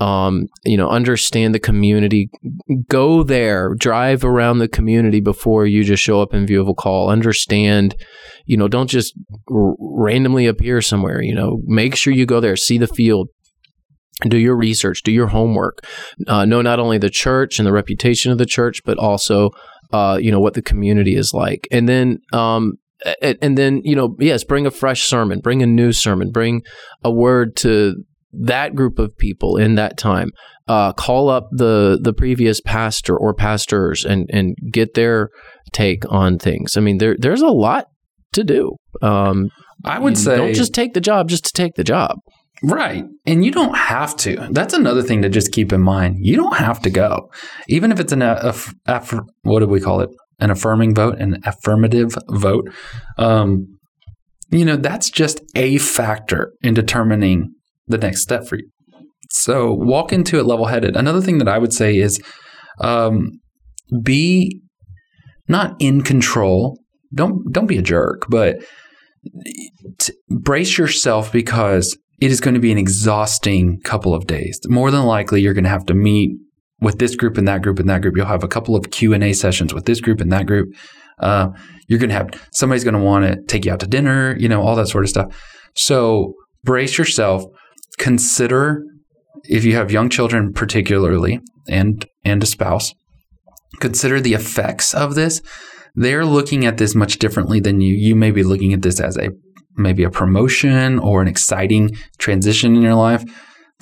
Um, 0.00 0.48
you 0.64 0.76
know, 0.76 0.88
understand 0.88 1.54
the 1.54 1.60
community. 1.60 2.28
Go 2.88 3.22
there, 3.22 3.74
drive 3.78 4.24
around 4.24 4.58
the 4.58 4.66
community 4.66 5.20
before 5.20 5.64
you 5.64 5.84
just 5.84 6.02
show 6.02 6.20
up 6.20 6.34
in 6.34 6.46
view 6.46 6.60
of 6.60 6.66
a 6.66 6.74
call. 6.74 7.08
Understand, 7.08 7.94
you 8.44 8.56
know, 8.56 8.66
don't 8.66 8.90
just 8.90 9.14
r- 9.48 9.74
randomly 9.78 10.46
appear 10.46 10.82
somewhere. 10.82 11.22
You 11.22 11.34
know, 11.34 11.60
make 11.66 11.94
sure 11.94 12.12
you 12.12 12.26
go 12.26 12.40
there, 12.40 12.56
see 12.56 12.78
the 12.78 12.88
field, 12.88 13.28
do 14.28 14.38
your 14.38 14.56
research, 14.56 15.02
do 15.04 15.12
your 15.12 15.28
homework. 15.28 15.86
Uh, 16.26 16.46
know 16.46 16.62
not 16.62 16.80
only 16.80 16.98
the 16.98 17.10
church 17.10 17.60
and 17.60 17.66
the 17.66 17.72
reputation 17.72 18.32
of 18.32 18.38
the 18.38 18.46
church, 18.46 18.80
but 18.84 18.98
also, 18.98 19.50
uh, 19.92 20.18
you 20.20 20.32
know, 20.32 20.40
what 20.40 20.54
the 20.54 20.62
community 20.62 21.14
is 21.14 21.32
like. 21.32 21.68
And 21.70 21.88
then, 21.88 22.18
um, 22.32 22.72
and 23.20 23.58
then 23.58 23.80
you 23.84 23.96
know 23.96 24.16
yes 24.18 24.44
bring 24.44 24.66
a 24.66 24.70
fresh 24.70 25.04
sermon 25.04 25.40
bring 25.40 25.62
a 25.62 25.66
new 25.66 25.92
sermon 25.92 26.30
bring 26.30 26.62
a 27.02 27.10
word 27.10 27.56
to 27.56 27.94
that 28.32 28.74
group 28.74 28.98
of 28.98 29.16
people 29.18 29.56
in 29.56 29.74
that 29.74 29.98
time 29.98 30.30
uh, 30.68 30.92
call 30.92 31.28
up 31.28 31.48
the 31.50 31.98
the 32.02 32.12
previous 32.12 32.60
pastor 32.60 33.16
or 33.16 33.34
pastors 33.34 34.04
and 34.04 34.30
and 34.32 34.54
get 34.70 34.94
their 34.94 35.28
take 35.72 36.04
on 36.10 36.38
things 36.38 36.76
i 36.76 36.80
mean 36.80 36.98
there 36.98 37.16
there's 37.18 37.42
a 37.42 37.48
lot 37.48 37.86
to 38.32 38.44
do. 38.44 38.76
Um, 39.00 39.50
I 39.84 39.98
would 39.98 40.18
say 40.18 40.36
don't 40.36 40.54
just 40.54 40.74
take 40.74 40.94
the 40.94 41.00
job 41.00 41.28
just 41.28 41.44
to 41.46 41.52
take 41.52 41.74
the 41.74 41.84
job. 41.84 42.18
Right. 42.62 43.04
And 43.26 43.44
you 43.44 43.50
don't 43.50 43.76
have 43.76 44.16
to. 44.18 44.48
That's 44.50 44.74
another 44.74 45.02
thing 45.02 45.22
to 45.22 45.28
just 45.28 45.50
keep 45.50 45.72
in 45.72 45.80
mind. 45.80 46.18
You 46.20 46.36
don't 46.36 46.56
have 46.56 46.80
to 46.82 46.90
go. 46.90 47.28
Even 47.68 47.90
if 47.90 47.98
it's 47.98 48.12
an 48.12 48.22
aff- 48.22 48.72
aff- 48.86 49.18
what 49.42 49.60
do 49.60 49.66
we 49.66 49.80
call 49.80 50.00
it? 50.00 50.10
An 50.38 50.50
affirming 50.50 50.94
vote, 50.94 51.18
an 51.18 51.38
affirmative 51.44 52.16
vote. 52.28 52.72
Um, 53.16 53.78
you 54.50 54.64
know, 54.64 54.76
that's 54.76 55.10
just 55.10 55.40
a 55.54 55.78
factor 55.78 56.52
in 56.62 56.74
determining 56.74 57.54
the 57.86 57.98
next 57.98 58.22
step 58.22 58.46
for 58.46 58.56
you. 58.56 58.68
So 59.30 59.72
walk 59.72 60.12
into 60.12 60.38
it 60.38 60.44
level 60.44 60.66
headed. 60.66 60.96
Another 60.96 61.20
thing 61.22 61.38
that 61.38 61.48
I 61.48 61.58
would 61.58 61.72
say 61.72 61.96
is 61.96 62.20
um, 62.80 63.30
be 64.02 64.60
not 65.48 65.74
in 65.78 66.02
control. 66.02 66.78
Don't 67.14 67.52
don't 67.52 67.66
be 67.66 67.78
a 67.78 67.82
jerk, 67.82 68.26
but 68.28 68.56
t- 69.98 70.12
brace 70.28 70.76
yourself 70.76 71.32
because 71.32 71.96
it 72.20 72.30
is 72.30 72.40
going 72.40 72.54
to 72.54 72.60
be 72.60 72.72
an 72.72 72.78
exhausting 72.78 73.80
couple 73.80 74.14
of 74.14 74.26
days. 74.26 74.60
More 74.68 74.90
than 74.90 75.04
likely, 75.04 75.40
you're 75.40 75.54
going 75.54 75.64
to 75.64 75.70
have 75.70 75.86
to 75.86 75.94
meet 75.94 76.36
with 76.82 76.98
this 76.98 77.16
group 77.16 77.38
and 77.38 77.48
that 77.48 77.62
group 77.62 77.78
and 77.78 77.88
that 77.88 78.02
group. 78.02 78.16
You'll 78.16 78.26
have 78.26 78.44
a 78.44 78.48
couple 78.48 78.76
of 78.76 78.90
Q 78.90 79.14
and 79.14 79.24
A 79.24 79.32
sessions 79.32 79.72
with 79.72 79.86
this 79.86 80.00
group 80.00 80.20
and 80.20 80.30
that 80.32 80.46
group. 80.46 80.74
Uh, 81.18 81.48
you're 81.88 81.98
going 81.98 82.10
to 82.10 82.16
have 82.16 82.30
somebody's 82.52 82.84
going 82.84 82.94
to 82.94 83.00
want 83.00 83.24
to 83.24 83.40
take 83.44 83.64
you 83.64 83.72
out 83.72 83.80
to 83.80 83.86
dinner. 83.86 84.36
You 84.38 84.48
know 84.48 84.62
all 84.62 84.76
that 84.76 84.88
sort 84.88 85.04
of 85.04 85.10
stuff. 85.10 85.34
So 85.74 86.34
brace 86.64 86.98
yourself. 86.98 87.44
Consider 87.98 88.82
if 89.44 89.64
you 89.64 89.74
have 89.74 89.90
young 89.90 90.08
children, 90.08 90.52
particularly, 90.52 91.40
and 91.68 92.04
and 92.24 92.42
a 92.42 92.46
spouse. 92.46 92.92
Consider 93.80 94.20
the 94.20 94.34
effects 94.34 94.94
of 94.94 95.14
this. 95.14 95.40
They're 95.94 96.24
looking 96.24 96.64
at 96.64 96.78
this 96.78 96.94
much 96.94 97.18
differently 97.18 97.60
than 97.60 97.80
you. 97.80 97.94
You 97.94 98.16
may 98.16 98.30
be 98.30 98.42
looking 98.42 98.72
at 98.72 98.82
this 98.82 99.00
as 99.00 99.16
a 99.16 99.30
maybe 99.76 100.04
a 100.04 100.10
promotion 100.10 100.98
or 100.98 101.22
an 101.22 101.28
exciting 101.28 101.96
transition 102.18 102.74
in 102.74 102.82
your 102.82 102.94
life. 102.94 103.24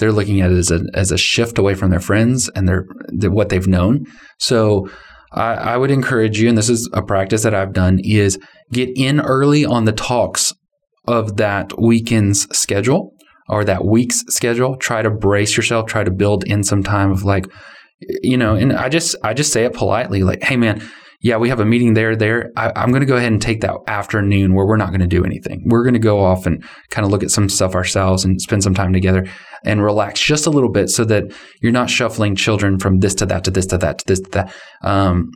They're 0.00 0.12
looking 0.12 0.40
at 0.40 0.50
it 0.50 0.56
as 0.56 0.70
a 0.70 0.80
as 0.94 1.12
a 1.12 1.18
shift 1.18 1.58
away 1.58 1.74
from 1.74 1.90
their 1.90 2.00
friends 2.00 2.48
and 2.56 2.66
their, 2.66 2.86
what 3.30 3.50
they've 3.50 3.68
known. 3.68 4.06
So 4.38 4.90
I, 5.32 5.54
I 5.54 5.76
would 5.76 5.90
encourage 5.90 6.40
you, 6.40 6.48
and 6.48 6.58
this 6.58 6.70
is 6.70 6.88
a 6.92 7.02
practice 7.02 7.42
that 7.42 7.54
I've 7.54 7.72
done, 7.74 8.00
is 8.02 8.38
get 8.72 8.90
in 8.96 9.20
early 9.20 9.64
on 9.64 9.84
the 9.84 9.92
talks 9.92 10.54
of 11.06 11.36
that 11.36 11.78
weekend's 11.78 12.48
schedule 12.56 13.12
or 13.48 13.64
that 13.64 13.84
week's 13.84 14.24
schedule. 14.28 14.76
Try 14.76 15.02
to 15.02 15.10
brace 15.10 15.56
yourself. 15.56 15.86
Try 15.86 16.02
to 16.02 16.10
build 16.10 16.44
in 16.44 16.64
some 16.64 16.82
time 16.82 17.10
of 17.10 17.22
like, 17.22 17.46
you 18.00 18.38
know, 18.38 18.54
and 18.54 18.72
I 18.72 18.88
just 18.88 19.14
I 19.22 19.34
just 19.34 19.52
say 19.52 19.64
it 19.64 19.74
politely, 19.74 20.22
like, 20.22 20.42
hey 20.42 20.56
man, 20.56 20.82
yeah, 21.20 21.36
we 21.36 21.50
have 21.50 21.60
a 21.60 21.66
meeting 21.66 21.92
there, 21.92 22.16
there. 22.16 22.50
I, 22.56 22.72
am 22.82 22.90
going 22.90 23.00
to 23.00 23.06
go 23.06 23.16
ahead 23.16 23.30
and 23.30 23.42
take 23.42 23.60
that 23.60 23.76
afternoon 23.86 24.54
where 24.54 24.66
we're 24.66 24.78
not 24.78 24.88
going 24.88 25.02
to 25.02 25.06
do 25.06 25.24
anything. 25.24 25.64
We're 25.66 25.82
going 25.82 25.94
to 25.94 26.00
go 26.00 26.24
off 26.24 26.46
and 26.46 26.64
kind 26.88 27.04
of 27.04 27.10
look 27.10 27.22
at 27.22 27.30
some 27.30 27.50
stuff 27.50 27.74
ourselves 27.74 28.24
and 28.24 28.40
spend 28.40 28.62
some 28.62 28.74
time 28.74 28.94
together 28.94 29.26
and 29.64 29.82
relax 29.82 30.20
just 30.20 30.46
a 30.46 30.50
little 30.50 30.70
bit 30.70 30.88
so 30.90 31.04
that 31.04 31.24
you're 31.62 31.72
not 31.72 31.90
shuffling 31.90 32.34
children 32.36 32.78
from 32.78 33.00
this 33.00 33.14
to 33.16 33.26
that 33.26 33.44
to 33.44 33.50
this 33.50 33.66
to 33.66 33.78
that 33.78 33.98
to 33.98 34.04
this 34.06 34.20
to 34.20 34.30
that. 34.30 34.54
Um, 34.82 35.30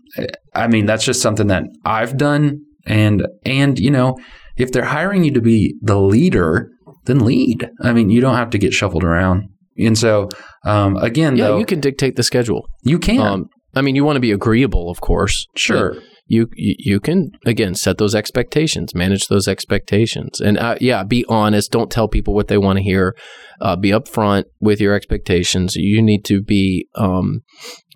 I 0.55 0.67
mean, 0.69 0.87
that's 0.87 1.05
just 1.05 1.21
something 1.23 1.49
that 1.49 1.65
I've 1.85 2.17
done. 2.17 2.61
And, 2.87 3.27
and, 3.45 3.79
you 3.79 3.91
know, 3.91 4.17
if 4.57 4.73
they're 4.73 4.85
hiring 4.85 5.25
you 5.25 5.33
to 5.33 5.41
be 5.41 5.75
the 5.83 5.99
leader, 5.99 6.71
then 7.07 7.25
lead. 7.25 7.71
I 7.83 7.93
mean, 7.93 8.11
you 8.11 8.21
don't 8.21 8.37
have 8.37 8.51
to 8.51 8.59
get 8.59 8.73
shuffled 8.73 9.05
around. 9.05 9.49
And 9.79 9.99
so, 9.99 10.29
um, 10.65 10.97
again, 10.97 11.37
Yeah, 11.37 11.49
though, 11.49 11.59
you 11.59 11.67
can 11.67 11.81
dictate 11.81 12.17
the 12.17 12.23
schedule. 12.23 12.69
you 12.83 12.99
can. 12.99 13.21
Um, 13.21 13.47
I 13.75 13.83
mean, 13.83 13.97
you 13.97 14.05
want 14.05 14.17
to 14.17 14.21
be 14.21 14.31
agreeable, 14.33 14.89
of 14.91 15.01
course. 15.01 15.47
sure. 15.57 15.95
but 15.95 16.03
You, 16.27 16.49
you 16.55 17.01
can 17.01 17.33
again 17.45 17.75
set 17.75 17.99
those 17.99 18.15
expectations, 18.15 18.95
manage 18.95 19.29
those 19.29 19.47
expectations, 19.47 20.41
and 20.41 20.57
uh, 20.57 20.77
yeah, 20.81 21.05
be 21.05 21.25
honest. 21.29 21.71
Don't 21.71 21.91
tell 21.91 22.09
people 22.09 22.33
what 22.35 22.49
they 22.49 22.57
want 22.57 22.79
to 22.79 22.83
hear. 22.83 23.15
Uh, 23.61 23.77
be 23.77 23.91
upfront 23.91 24.45
with 24.59 24.81
your 24.81 24.95
expectations. 24.95 25.77
You 25.77 26.01
need 26.03 26.25
to 26.25 26.41
be 26.43 26.89
um, 26.95 27.43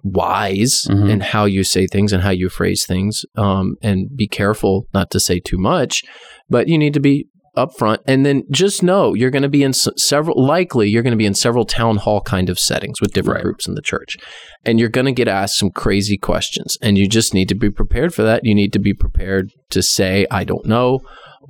wise 0.04 0.86
Mhm. 0.88 1.10
in 1.10 1.20
how 1.20 1.44
you 1.46 1.64
say 1.64 1.86
things 1.86 2.12
and 2.12 2.22
how 2.22 2.30
you 2.30 2.48
phrase 2.48 2.84
things, 2.86 3.24
um, 3.36 3.76
and 3.82 4.14
be 4.14 4.28
careful 4.28 4.86
not 4.92 5.10
to 5.12 5.20
say 5.20 5.40
too 5.40 5.58
much. 5.58 6.02
But 6.48 6.68
you 6.68 6.78
need 6.78 6.94
to 6.94 7.00
be 7.00 7.26
upfront, 7.59 7.99
and 8.07 8.25
then 8.25 8.44
just 8.51 8.83
know 8.83 9.14
you're 9.14 9.31
going 9.31 9.42
to 9.42 9.49
be 9.49 9.62
in 9.62 9.73
several. 9.73 10.37
Likely, 10.42 10.88
you're 10.88 11.03
going 11.03 11.11
to 11.18 11.25
be 11.25 11.27
in 11.27 11.35
several 11.35 11.64
town 11.64 11.97
hall 11.99 12.21
kind 12.21 12.49
of 12.49 12.59
settings 12.59 13.01
with 13.01 13.12
different 13.12 13.37
Right. 13.38 13.44
groups 13.44 13.66
in 13.68 13.75
the 13.75 13.83
church, 13.83 14.16
and 14.64 14.79
you're 14.81 14.88
going 14.88 15.07
to 15.07 15.12
get 15.12 15.29
asked 15.29 15.59
some 15.59 15.71
crazy 15.71 16.16
questions, 16.16 16.79
and 16.81 16.97
you 16.97 17.07
just 17.09 17.35
need 17.35 17.49
to 17.49 17.55
be 17.55 17.71
prepared 17.71 18.14
for 18.14 18.23
that. 18.23 18.42
You 18.44 18.55
need 18.55 18.73
to 18.73 18.79
be 18.79 18.94
prepared 18.94 19.51
to 19.71 19.83
say, 19.83 20.27
"I 20.31 20.44
don't 20.44 20.66
know." 20.66 21.01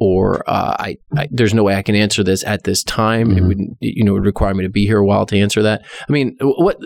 Or 0.00 0.48
uh, 0.48 0.76
I, 0.78 0.96
I, 1.16 1.26
there's 1.32 1.54
no 1.54 1.64
way 1.64 1.74
I 1.74 1.82
can 1.82 1.96
answer 1.96 2.22
this 2.22 2.44
at 2.44 2.62
this 2.62 2.84
time. 2.84 3.32
It 3.32 3.42
Mhm. 3.42 3.48
would, 3.48 3.58
you 3.80 4.04
know, 4.04 4.12
would 4.12 4.24
require 4.24 4.54
me 4.54 4.62
to 4.62 4.70
be 4.70 4.86
here 4.86 4.98
a 4.98 5.04
while 5.04 5.26
to 5.26 5.36
answer 5.36 5.60
that. 5.62 5.82
I 6.08 6.12
mean, 6.12 6.36
what 6.40 6.76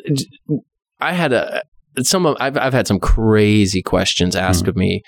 I 1.01 1.13
had 1.13 1.33
a 1.35 1.63
some 2.03 2.25
of 2.25 2.37
I've 2.41 2.57
I've 2.57 2.73
had 2.73 2.87
some 2.87 2.99
crazy 2.99 3.83
questions 3.83 4.35
asked 4.35 4.65
Mhm. 4.65 4.69
of 4.69 4.77
me 4.77 5.03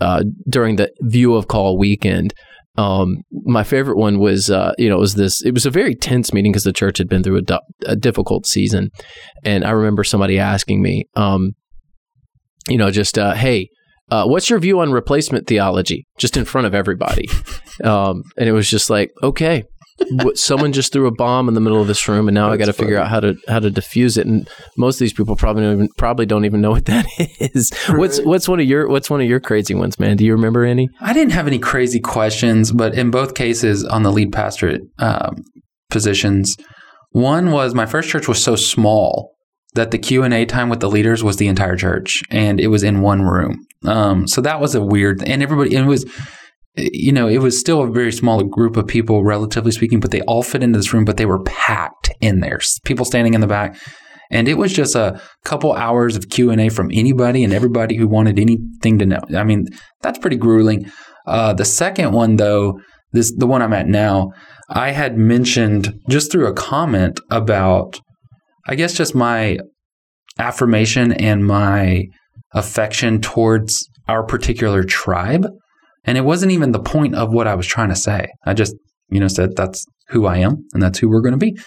uh, 0.00 0.24
during 0.48 0.76
the 0.76 0.90
view 1.00 1.34
of 1.34 1.48
call 1.48 1.78
weekend. 1.78 2.34
Um, 2.76 3.22
my 3.44 3.64
favorite 3.64 3.96
one 3.96 4.18
was, 4.18 4.50
uh, 4.50 4.72
you 4.78 4.88
know, 4.88 4.96
it 4.96 5.00
was 5.00 5.14
this. 5.14 5.42
It 5.44 5.54
was 5.54 5.66
a 5.66 5.70
very 5.70 5.94
tense 5.94 6.32
meeting 6.32 6.52
because 6.52 6.64
the 6.64 6.72
church 6.72 6.98
had 6.98 7.08
been 7.08 7.22
through 7.22 7.38
a, 7.38 7.42
du- 7.42 7.60
a 7.86 7.96
difficult 7.96 8.46
season, 8.46 8.90
and 9.44 9.64
I 9.64 9.70
remember 9.70 10.04
somebody 10.04 10.38
asking 10.38 10.82
me, 10.82 11.04
um, 11.14 11.52
you 12.68 12.76
know, 12.76 12.90
just, 12.90 13.18
uh, 13.18 13.34
hey, 13.34 13.68
uh, 14.10 14.26
what's 14.26 14.50
your 14.50 14.58
view 14.58 14.80
on 14.80 14.92
replacement 14.92 15.46
theology? 15.46 16.06
Just 16.18 16.36
in 16.36 16.44
front 16.44 16.66
of 16.66 16.74
everybody, 16.74 17.28
um, 17.84 18.22
and 18.36 18.48
it 18.48 18.52
was 18.52 18.68
just 18.68 18.90
like, 18.90 19.10
okay, 19.22 19.64
someone 20.34 20.72
just 20.72 20.92
threw 20.92 21.06
a 21.06 21.10
bomb 21.10 21.48
in 21.48 21.54
the 21.54 21.60
middle 21.60 21.80
of 21.80 21.86
this 21.86 22.06
room, 22.08 22.28
and 22.28 22.34
now 22.34 22.50
I 22.50 22.56
got 22.56 22.66
to 22.66 22.72
figure 22.72 22.98
out 22.98 23.08
how 23.08 23.20
to 23.20 23.34
how 23.48 23.58
to 23.58 23.70
diffuse 23.70 24.16
it. 24.16 24.26
And 24.26 24.48
most 24.76 24.96
of 24.96 25.00
these 25.00 25.12
people 25.12 25.36
probably 25.36 25.62
don't 25.62 25.72
even 25.74 25.88
probably 25.96 26.26
don't 26.26 26.44
even 26.44 26.60
know 26.60 26.70
what 26.70 26.84
that 26.86 27.06
is. 27.18 27.72
What's 27.90 28.18
Right. 28.18 28.26
what's 28.26 28.48
one 28.48 28.60
of 28.60 28.66
your 28.66 28.88
what's 28.88 29.08
one 29.10 29.20
of 29.20 29.26
your 29.28 29.40
crazy 29.40 29.74
ones, 29.74 29.98
man? 29.98 30.16
Do 30.16 30.24
you 30.24 30.32
remember 30.32 30.64
any? 30.64 30.88
I 31.00 31.12
didn't 31.12 31.32
have 31.32 31.46
any 31.46 31.58
crazy 31.58 32.00
questions, 32.00 32.72
but 32.72 32.94
in 32.94 33.10
both 33.10 33.34
cases 33.34 33.84
on 33.84 34.02
the 34.02 34.12
lead 34.12 34.32
pastorate 34.32 34.82
um, 34.98 35.42
positions, 35.90 36.56
one 37.10 37.50
was 37.52 37.74
my 37.74 37.86
first 37.86 38.08
church 38.08 38.28
was 38.28 38.42
so 38.42 38.56
small 38.56 39.32
that 39.74 39.90
the 39.90 39.98
Q 39.98 40.22
and 40.22 40.32
A 40.34 40.44
time 40.46 40.68
with 40.68 40.80
the 40.80 40.88
leaders 40.90 41.22
was 41.22 41.36
the 41.36 41.48
entire 41.48 41.76
church, 41.76 42.22
and 42.30 42.60
it 42.60 42.68
was 42.68 42.82
in 42.82 43.00
one 43.00 43.22
room. 43.22 43.66
Um, 43.84 44.26
so 44.26 44.40
that 44.40 44.60
was 44.60 44.74
a 44.74 44.82
weird, 44.82 45.22
and 45.28 45.42
everybody, 45.42 45.76
and 45.76 45.84
it 45.86 45.88
was, 45.88 46.04
you 46.76 47.12
know, 47.12 47.28
it 47.28 47.38
was 47.38 47.58
still 47.58 47.82
a 47.82 47.90
very 47.90 48.12
small 48.12 48.42
group 48.44 48.76
of 48.76 48.86
people, 48.86 49.24
relatively 49.24 49.72
speaking, 49.72 50.00
but 50.00 50.10
they 50.10 50.20
all 50.22 50.42
fit 50.42 50.62
into 50.62 50.78
this 50.78 50.92
room, 50.92 51.04
but 51.04 51.16
they 51.16 51.26
were 51.26 51.42
packed 51.42 52.10
in 52.20 52.40
there, 52.40 52.60
people 52.84 53.04
standing 53.04 53.34
in 53.34 53.40
the 53.40 53.46
back. 53.46 53.78
And 54.30 54.48
it 54.48 54.54
was 54.54 54.72
just 54.72 54.94
a 54.94 55.20
couple 55.44 55.72
hours 55.72 56.16
of 56.16 56.28
Q 56.28 56.50
and 56.50 56.60
A 56.60 56.68
from 56.68 56.90
anybody 56.92 57.44
and 57.44 57.52
everybody 57.52 57.96
who 57.96 58.08
wanted 58.08 58.38
anything 58.38 58.98
to 58.98 59.06
know. 59.06 59.20
I 59.36 59.44
mean, 59.44 59.66
that's 60.02 60.18
pretty 60.18 60.36
grueling. 60.36 60.90
Uh, 61.26 61.52
the 61.52 61.64
second 61.64 62.12
one, 62.12 62.36
though, 62.36 62.80
this 63.12 63.32
the 63.36 63.46
one 63.46 63.62
I'm 63.62 63.72
at 63.72 63.86
now, 63.86 64.32
I 64.68 64.90
had 64.90 65.16
mentioned 65.16 65.94
just 66.08 66.32
through 66.32 66.48
a 66.48 66.52
comment 66.52 67.20
about, 67.30 68.00
I 68.66 68.74
guess, 68.74 68.94
just 68.94 69.14
my 69.14 69.58
affirmation 70.38 71.12
and 71.12 71.46
my 71.46 72.04
affection 72.52 73.20
towards 73.20 73.88
our 74.08 74.24
particular 74.24 74.82
tribe, 74.82 75.46
and 76.06 76.16
it 76.16 76.22
wasn't 76.22 76.52
even 76.52 76.72
the 76.72 76.80
point 76.80 77.14
of 77.14 77.32
what 77.32 77.46
I 77.46 77.54
was 77.54 77.66
trying 77.66 77.88
to 77.88 77.96
say. 77.96 78.28
I 78.44 78.54
just, 78.54 78.74
you 79.10 79.20
know, 79.20 79.28
said 79.28 79.56
that's 79.56 79.84
who 80.08 80.26
I 80.26 80.38
am 80.38 80.64
and 80.72 80.82
that's 80.82 80.98
who 80.98 81.08
we're 81.08 81.20
going 81.20 81.38
to 81.38 81.38
be. 81.38 81.58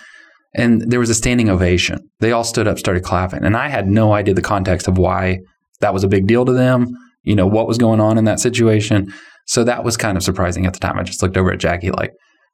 And 0.56 0.90
there 0.90 1.00
was 1.00 1.10
a 1.10 1.16
standing 1.16 1.50
ovation. 1.50 2.00
They 2.20 2.32
all 2.32 2.44
stood 2.44 2.68
up, 2.68 2.80
started 2.80 3.04
clapping, 3.04 3.44
and 3.44 3.56
I 3.56 3.68
had 3.68 3.88
no 3.88 4.14
idea 4.14 4.34
the 4.34 4.42
context 4.42 4.88
of 4.88 4.98
why 4.98 5.40
that 5.82 5.94
was 5.94 6.04
a 6.04 6.08
big 6.08 6.26
deal 6.26 6.46
to 6.46 6.54
them. 6.54 6.88
You 7.24 7.36
know 7.36 7.46
what 7.46 7.68
was 7.68 7.78
going 7.78 8.00
on 8.00 8.18
in 8.18 8.26
that 8.26 8.40
situation. 8.40 9.14
So 9.46 9.64
that 9.64 9.84
was 9.84 9.98
kind 9.98 10.18
of 10.18 10.24
surprising 10.24 10.66
at 10.66 10.74
the 10.74 10.80
time. 10.80 10.98
I 10.98 11.04
just 11.04 11.22
looked 11.22 11.38
over 11.38 11.52
at 11.52 11.60
Jackie 11.60 11.92
like, 11.92 12.12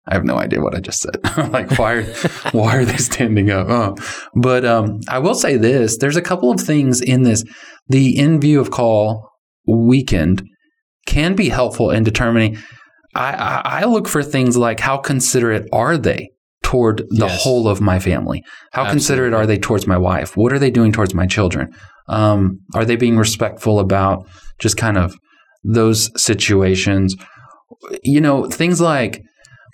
I 0.07 0.13
have 0.13 0.23
no 0.23 0.37
idea 0.37 0.61
what 0.61 0.75
I 0.75 0.79
just 0.79 1.01
said. 1.01 1.17
like, 1.51 1.77
why 1.77 1.93
are 1.93 2.03
why 2.51 2.77
are 2.77 2.85
they 2.85 2.97
standing 2.97 3.49
up? 3.49 3.67
Oh. 3.69 3.95
But 4.35 4.65
um, 4.65 4.99
I 5.07 5.19
will 5.19 5.35
say 5.35 5.55
this: 5.57 5.97
there's 5.97 6.17
a 6.17 6.21
couple 6.21 6.51
of 6.51 6.59
things 6.59 7.01
in 7.01 7.23
this. 7.23 7.43
The 7.87 8.17
in 8.17 8.41
view 8.41 8.59
of 8.59 8.71
call 8.71 9.29
weekend 9.67 10.43
can 11.05 11.35
be 11.35 11.49
helpful 11.49 11.91
in 11.91 12.03
determining. 12.03 12.57
I, 13.13 13.61
I, 13.63 13.85
look 13.85 14.09
for 14.09 14.21
things 14.21 14.57
like 14.57 14.79
how 14.81 14.97
considerate 14.97 15.69
are 15.71 15.97
they 15.97 16.31
toward 16.63 17.05
the 17.09 17.27
Yes. 17.27 17.43
whole 17.43 17.67
of 17.67 17.79
my 17.79 17.99
family? 17.99 18.43
How 18.73 18.89
considerate 18.89 19.33
are 19.33 19.45
they 19.45 19.57
towards 19.57 19.87
my 19.87 19.97
wife? 19.97 20.35
What 20.35 20.51
are 20.51 20.59
they 20.59 20.71
doing 20.71 20.91
towards 20.91 21.13
my 21.13 21.25
children? 21.25 21.73
Um, 22.09 22.59
are 22.73 22.83
they 22.83 22.97
being 22.97 23.17
respectful 23.17 23.79
about 23.79 24.27
just 24.59 24.75
kind 24.75 24.97
of 24.97 25.15
those 25.63 26.11
situations? 26.21 27.15
You 28.03 28.19
know, 28.19 28.49
things 28.49 28.81
like, 28.81 29.23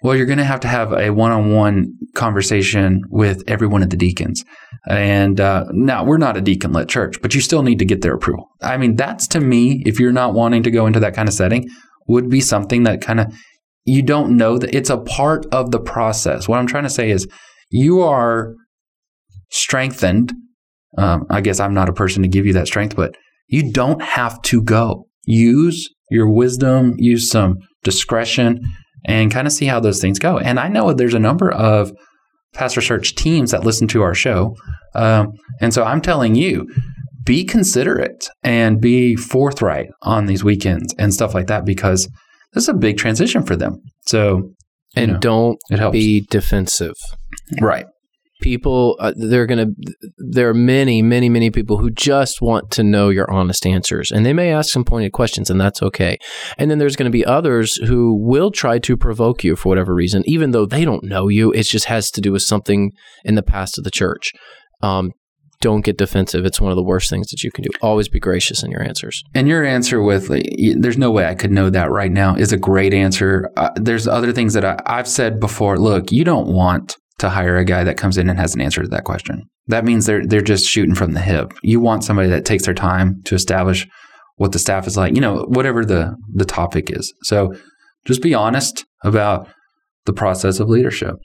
well, 0.04 0.16
you're 0.16 0.26
going 0.26 0.38
to 0.38 0.44
have 0.44 0.60
to 0.62 0.68
have 0.68 0.94
a 0.94 1.10
one-on-one 1.12 1.94
conversation 2.14 3.02
with 3.10 3.44
every 3.48 3.68
one 3.68 3.82
of 3.84 3.90
the 3.90 3.98
deacons. 3.98 4.44
And 4.88 5.40
uh, 5.40 5.66
now 5.72 6.04
we're 6.04 6.18
not 6.18 6.38
a 6.38 6.42
deacon-led 6.42 6.90
church, 6.90 7.22
but 7.22 7.36
you 7.36 7.42
still 7.42 7.62
need 7.62 7.80
to 7.80 7.86
get 7.86 8.02
their 8.02 8.16
approval. 8.16 8.50
I 8.62 8.78
mean, 8.78 8.96
that's 8.96 9.28
to 9.28 9.40
me, 9.40 9.84
if 9.86 10.00
you're 10.00 10.12
not 10.12 10.34
wanting 10.34 10.64
to 10.64 10.72
go 10.72 10.88
into 10.88 11.00
that 11.02 11.14
kind 11.14 11.28
of 11.28 11.36
setting, 11.36 11.70
would 12.08 12.30
be 12.30 12.42
something 12.42 12.84
that 12.84 13.02
kind 13.02 13.20
of 13.20 13.34
you 13.86 14.02
don't 14.02 14.38
know 14.38 14.58
that 14.58 14.76
it's 14.76 14.90
a 14.90 14.98
part 14.98 15.46
of 15.52 15.72
the 15.72 15.80
process. 15.80 16.48
What 16.48 16.60
I'm 16.60 16.68
trying 16.68 16.84
to 16.84 16.90
say 16.90 17.12
is 17.12 17.28
you 17.70 18.02
are 18.02 18.56
strengthened. 19.50 20.34
Um, 20.98 21.26
I 21.30 21.42
guess 21.42 21.60
I'm 21.60 21.74
not 21.74 21.90
a 21.90 21.94
person 21.94 22.22
to 22.22 22.28
give 22.28 22.46
you 22.46 22.54
that 22.54 22.68
strength, 22.68 22.96
but 22.96 23.16
you 23.48 23.72
don't 23.72 24.02
have 24.02 24.42
to 24.44 24.62
go. 24.62 25.08
Use 25.26 25.90
your 26.10 26.30
wisdom, 26.30 26.96
use 26.98 27.30
some 27.30 27.58
discretion, 27.84 28.62
and 29.06 29.32
kind 29.32 29.48
of 29.48 29.54
see 29.54 29.66
how 29.66 29.80
those 29.80 30.00
things 30.00 30.20
go. 30.20 30.38
And 30.38 30.60
I 30.60 30.68
know 30.68 30.94
there's 30.94 31.14
a 31.14 31.20
number 31.20 31.52
of 31.52 31.92
pastor 32.54 32.82
search 32.82 33.16
teams 33.16 33.52
that 33.52 33.64
listen 33.64 33.88
to 33.90 34.02
our 34.02 34.14
show. 34.14 34.56
Um, 34.94 35.34
and 35.60 35.74
so 35.74 35.84
I'm 35.84 36.02
telling 36.02 36.36
you, 36.36 36.68
be 37.24 37.44
considerate 37.44 38.28
and 38.44 38.82
be 38.82 39.16
forthright 39.16 39.90
on 40.02 40.26
these 40.26 40.44
weekends 40.44 40.94
and 40.98 41.14
stuff 41.14 41.34
like 41.34 41.48
that 41.48 41.66
because 41.66 42.10
this 42.54 42.64
is 42.64 42.70
a 42.70 42.74
big 42.74 42.98
transition 42.98 43.44
for 43.44 43.56
them. 43.56 43.82
So, 44.06 44.52
and 44.96 45.14
know, 45.14 45.20
don't 45.20 45.60
be 45.92 46.22
defensive. 46.30 46.96
right. 47.62 47.86
People, 48.42 48.98
uh, 49.00 49.14
they're 49.16 49.46
going 49.46 49.76
to, 49.76 49.94
there 50.18 50.50
are 50.50 50.54
many, 50.54 51.02
many, 51.02 51.30
many 51.30 51.52
people 51.52 51.78
who 51.78 51.90
just 51.90 52.42
want 52.42 52.72
to 52.72 52.84
know 52.84 53.10
your 53.10 53.30
honest 53.32 53.66
answers. 53.66 54.12
And 54.12 54.26
they 54.26 54.34
may 54.34 54.52
ask 54.52 54.72
some 54.72 54.84
pointed 54.84 55.12
questions, 55.14 55.50
and 55.50 55.62
that's 55.62 55.82
okay. 55.82 56.18
And 56.58 56.70
then 56.70 56.80
there's 56.80 56.96
going 56.96 57.10
to 57.10 57.12
be 57.12 57.26
others 57.26 57.76
who 57.76 58.20
will 58.20 58.52
try 58.52 58.80
to 58.80 58.98
provoke 58.98 59.44
you 59.44 59.56
for 59.56 59.70
whatever 59.70 59.94
reason, 59.94 60.24
even 60.26 60.52
though 60.52 60.66
they 60.66 60.84
don't 60.84 61.04
know 61.04 61.28
you. 61.28 61.52
It 61.52 61.68
just 61.68 61.86
has 61.86 62.12
to 62.12 62.22
do 62.22 62.32
with 62.32 62.42
something 62.42 62.92
in 63.24 63.36
the 63.36 63.44
past 63.44 63.78
of 63.78 63.84
the 63.84 63.92
church. 63.92 64.32
Um, 64.82 65.12
don't 65.62 65.86
get 65.86 65.98
defensive. 65.98 66.44
It's 66.44 66.60
one 66.60 66.72
of 66.72 66.76
the 66.76 66.84
worst 66.84 67.10
things 67.10 67.28
that 67.30 67.44
you 67.44 67.52
can 67.52 67.64
do. 67.64 67.70
Always 67.82 68.10
be 68.10 68.20
gracious 68.20 68.64
in 68.64 68.72
your 68.72 68.82
answers. 68.82 69.24
And 69.34 69.48
your 69.48 69.64
answer 69.64 70.02
with 70.02 70.28
there's 70.82 70.98
no 70.98 71.12
way 71.12 71.28
I 71.28 71.36
could 71.36 71.52
know 71.52 71.70
that 71.70 71.92
right 71.92 72.12
now 72.12 72.36
is 72.36 72.52
a 72.52 72.58
great 72.58 72.94
answer. 72.94 73.50
Uh, 73.56 73.70
there's 73.76 74.08
other 74.08 74.34
things 74.34 74.54
that 74.54 74.66
I, 74.66 74.80
I've 74.88 75.08
said 75.08 75.40
before. 75.40 75.78
Look, 75.78 76.12
you 76.12 76.24
don't 76.24 76.48
want 76.48 76.98
to 77.22 77.30
hire 77.30 77.58
a 77.58 77.66
guy 77.66 77.84
that 77.84 77.98
comes 77.98 78.18
in 78.18 78.30
and 78.30 78.40
has 78.40 78.54
an 78.54 78.62
answer 78.62 78.82
to 78.82 78.88
that 78.90 79.06
question. 79.06 79.44
That 79.68 79.86
means 79.86 80.06
they're 80.06 80.26
they're 80.26 80.42
just 80.42 80.68
shooting 80.68 80.96
from 80.96 81.14
the 81.14 81.22
hip. 81.22 81.54
You 81.64 81.80
want 81.80 82.04
somebody 82.04 82.30
that 82.30 82.46
takes 82.46 82.66
their 82.66 82.74
time 82.74 83.22
to 83.26 83.36
establish 83.36 83.88
what 84.36 84.52
the 84.52 84.60
staff 84.60 84.88
is 84.88 84.98
like, 84.98 85.14
you 85.14 85.22
know, 85.22 85.46
whatever 85.48 85.86
the 85.86 86.16
the 86.34 86.46
topic 86.46 86.90
is. 86.92 87.14
So 87.24 87.54
just 88.06 88.22
be 88.22 88.34
honest 88.34 88.86
about 89.04 89.48
the 90.06 90.14
process 90.14 90.60
of 90.60 90.68
leadership. 90.68 91.16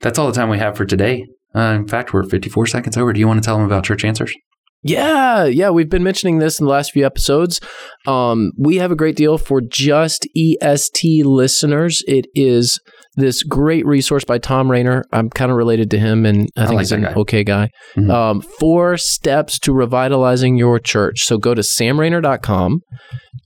That's 0.00 0.18
all 0.18 0.26
the 0.26 0.32
time 0.32 0.48
we 0.48 0.58
have 0.58 0.76
for 0.76 0.86
today. 0.86 1.26
Uh, 1.54 1.76
in 1.76 1.86
fact, 1.86 2.12
we're 2.12 2.24
54 2.24 2.66
seconds 2.66 2.96
over. 2.96 3.12
Do 3.12 3.20
you 3.20 3.28
want 3.28 3.42
to 3.42 3.46
tell 3.46 3.56
them 3.56 3.66
about 3.66 3.84
Church 3.84 4.04
Answers? 4.04 4.34
Yeah, 4.82 5.44
yeah, 5.44 5.70
we've 5.70 5.88
been 5.88 6.02
mentioning 6.02 6.38
this 6.38 6.60
in 6.60 6.66
the 6.66 6.72
last 6.72 6.92
few 6.92 7.06
episodes. 7.06 7.60
Um, 8.06 8.52
we 8.58 8.76
have 8.76 8.90
a 8.90 8.96
great 8.96 9.16
deal 9.16 9.38
for 9.38 9.62
just 9.62 10.26
EST 10.36 11.24
listeners. 11.24 12.02
It 12.06 12.26
is 12.34 12.80
this 13.16 13.42
great 13.42 13.86
resource 13.86 14.24
by 14.24 14.38
Thom 14.38 14.70
Rainer. 14.70 15.04
I'm 15.12 15.30
kind 15.30 15.50
of 15.50 15.56
related 15.56 15.90
to 15.92 15.98
him, 15.98 16.26
and 16.26 16.48
I, 16.56 16.62
I 16.62 16.66
think 16.66 16.76
like 16.76 16.82
he's 16.82 16.92
an 16.92 17.02
guy. 17.02 17.12
okay 17.14 17.44
guy. 17.44 17.70
Mhm. 17.96 18.10
Um, 18.10 18.40
four 18.40 18.96
steps 18.96 19.58
to 19.60 19.72
revitalizing 19.72 20.56
your 20.56 20.78
church. 20.78 21.24
So 21.24 21.38
go 21.38 21.54
to 21.54 21.62
samrainer.com, 21.62 22.80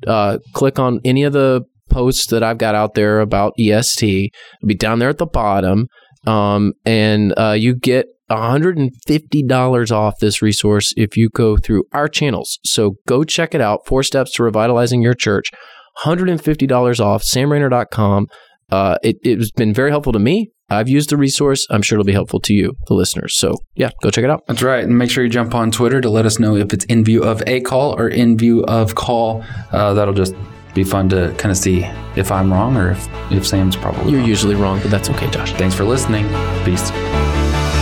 uh, 0.07 0.38
click 0.54 0.78
on 0.78 1.00
any 1.04 1.22
of 1.24 1.33
the 1.33 1.62
posts 1.90 2.26
that 2.26 2.42
I've 2.42 2.59
got 2.59 2.74
out 2.74 2.94
there 2.94 3.20
about 3.20 3.52
EST. 3.59 4.31
It'll 4.61 4.66
be 4.68 4.74
down 4.74 4.98
there 4.98 5.09
at 5.09 5.18
the 5.18 5.26
bottom, 5.26 5.87
um, 6.26 6.72
and 6.85 7.33
uh, 7.38 7.57
you 7.59 7.74
get 7.74 8.07
$150 8.31 9.92
off 9.92 10.18
this 10.20 10.42
resource 10.42 10.92
if 10.96 11.16
you 11.16 11.28
go 11.31 11.57
through 11.57 11.85
our 11.92 12.09
channels. 12.09 12.59
So 12.64 12.96
go 13.07 13.24
check 13.24 13.54
it 13.54 13.61
out. 13.61 13.87
Four 13.87 14.02
steps 14.02 14.33
to 14.33 14.42
revitalizing 14.42 15.02
your 15.02 15.14
church. 15.14 15.50
$150 16.04 17.00
off, 17.00 17.22
samrainer.com. 17.22 18.26
Uh, 18.70 18.96
it, 19.02 19.16
it's 19.22 19.50
been 19.50 19.72
very 19.72 19.90
helpful 19.90 20.12
to 20.12 20.18
me. 20.18 20.50
I've 20.70 20.88
used 20.88 21.09
the 21.09 21.16
resource. 21.16 21.66
I'm 21.70 21.81
sure 21.81 21.96
it'll 21.96 22.04
be 22.07 22.12
helpful 22.12 22.40
to 22.40 22.52
you, 22.52 22.74
the 22.88 22.94
listeners. 22.94 23.38
So, 23.38 23.54
yeah, 23.74 23.90
go 24.02 24.11
check 24.11 24.24
it 24.24 24.31
out. 24.31 24.42
That's 24.46 24.62
right. 24.62 24.85
And 24.85 24.98
make 24.98 25.11
sure 25.11 25.24
you 25.24 25.31
jump 25.31 25.54
on 25.54 25.70
Twitter 25.70 26.00
to 26.02 26.11
let 26.11 26.26
us 26.26 26.38
know 26.38 26.57
if 26.57 26.74
it's 26.74 26.85
in 26.87 27.04
view 27.04 27.22
of 27.22 27.42
a 27.46 27.62
call 27.62 27.98
or 27.98 28.09
in 28.09 28.37
view 28.37 28.64
of 28.64 28.94
call. 28.94 29.42
Uh, 29.72 29.94
that'll 29.94 30.12
just 30.12 30.35
be 30.74 30.85
fun 30.85 31.09
to 31.09 31.35
kind 31.38 31.50
of 31.50 31.57
see 31.57 31.85
if 32.16 32.31
I'm 32.31 32.52
wrong 32.52 32.76
or 32.76 32.90
if, 32.90 33.09
if 33.33 33.46
Sam's 33.46 33.76
probably 33.76 34.11
You're 34.12 34.20
wrong. 34.20 34.28
usually 34.28 34.54
wrong, 34.57 34.78
but 34.83 34.90
that's 34.90 35.09
okay, 35.09 35.31
Josh. 35.31 35.52
Thanks 35.54 35.74
for 35.74 35.85
listening. 35.85 36.26
Peace. 36.66 36.90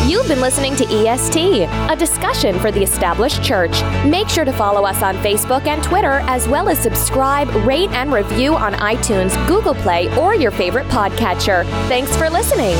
You've 0.07 0.29
been 0.29 0.41
listening 0.41 0.77
to 0.77 0.85
EST, 0.85 1.69
a 1.91 1.97
discussion 1.99 2.61
for 2.61 2.71
the 2.71 2.81
established 2.81 3.43
church. 3.43 3.83
Make 4.05 4.29
sure 4.29 4.45
to 4.45 4.53
follow 4.53 4.85
us 4.85 5.03
on 5.03 5.17
Facebook 5.17 5.67
and 5.67 5.83
Twitter, 5.83 6.21
as 6.29 6.47
well 6.47 6.69
as 6.69 6.79
subscribe, 6.79 7.49
rate, 7.67 7.91
and 7.91 8.13
review 8.13 8.55
on 8.55 8.75
iTunes, 8.75 9.35
Google 9.49 9.75
Play, 9.75 10.17
or 10.17 10.37
your 10.37 10.53
favorite 10.53 10.87
podcatcher. 10.87 11.65
Thanks 11.89 12.17
for 12.17 12.31
listening. 12.31 12.77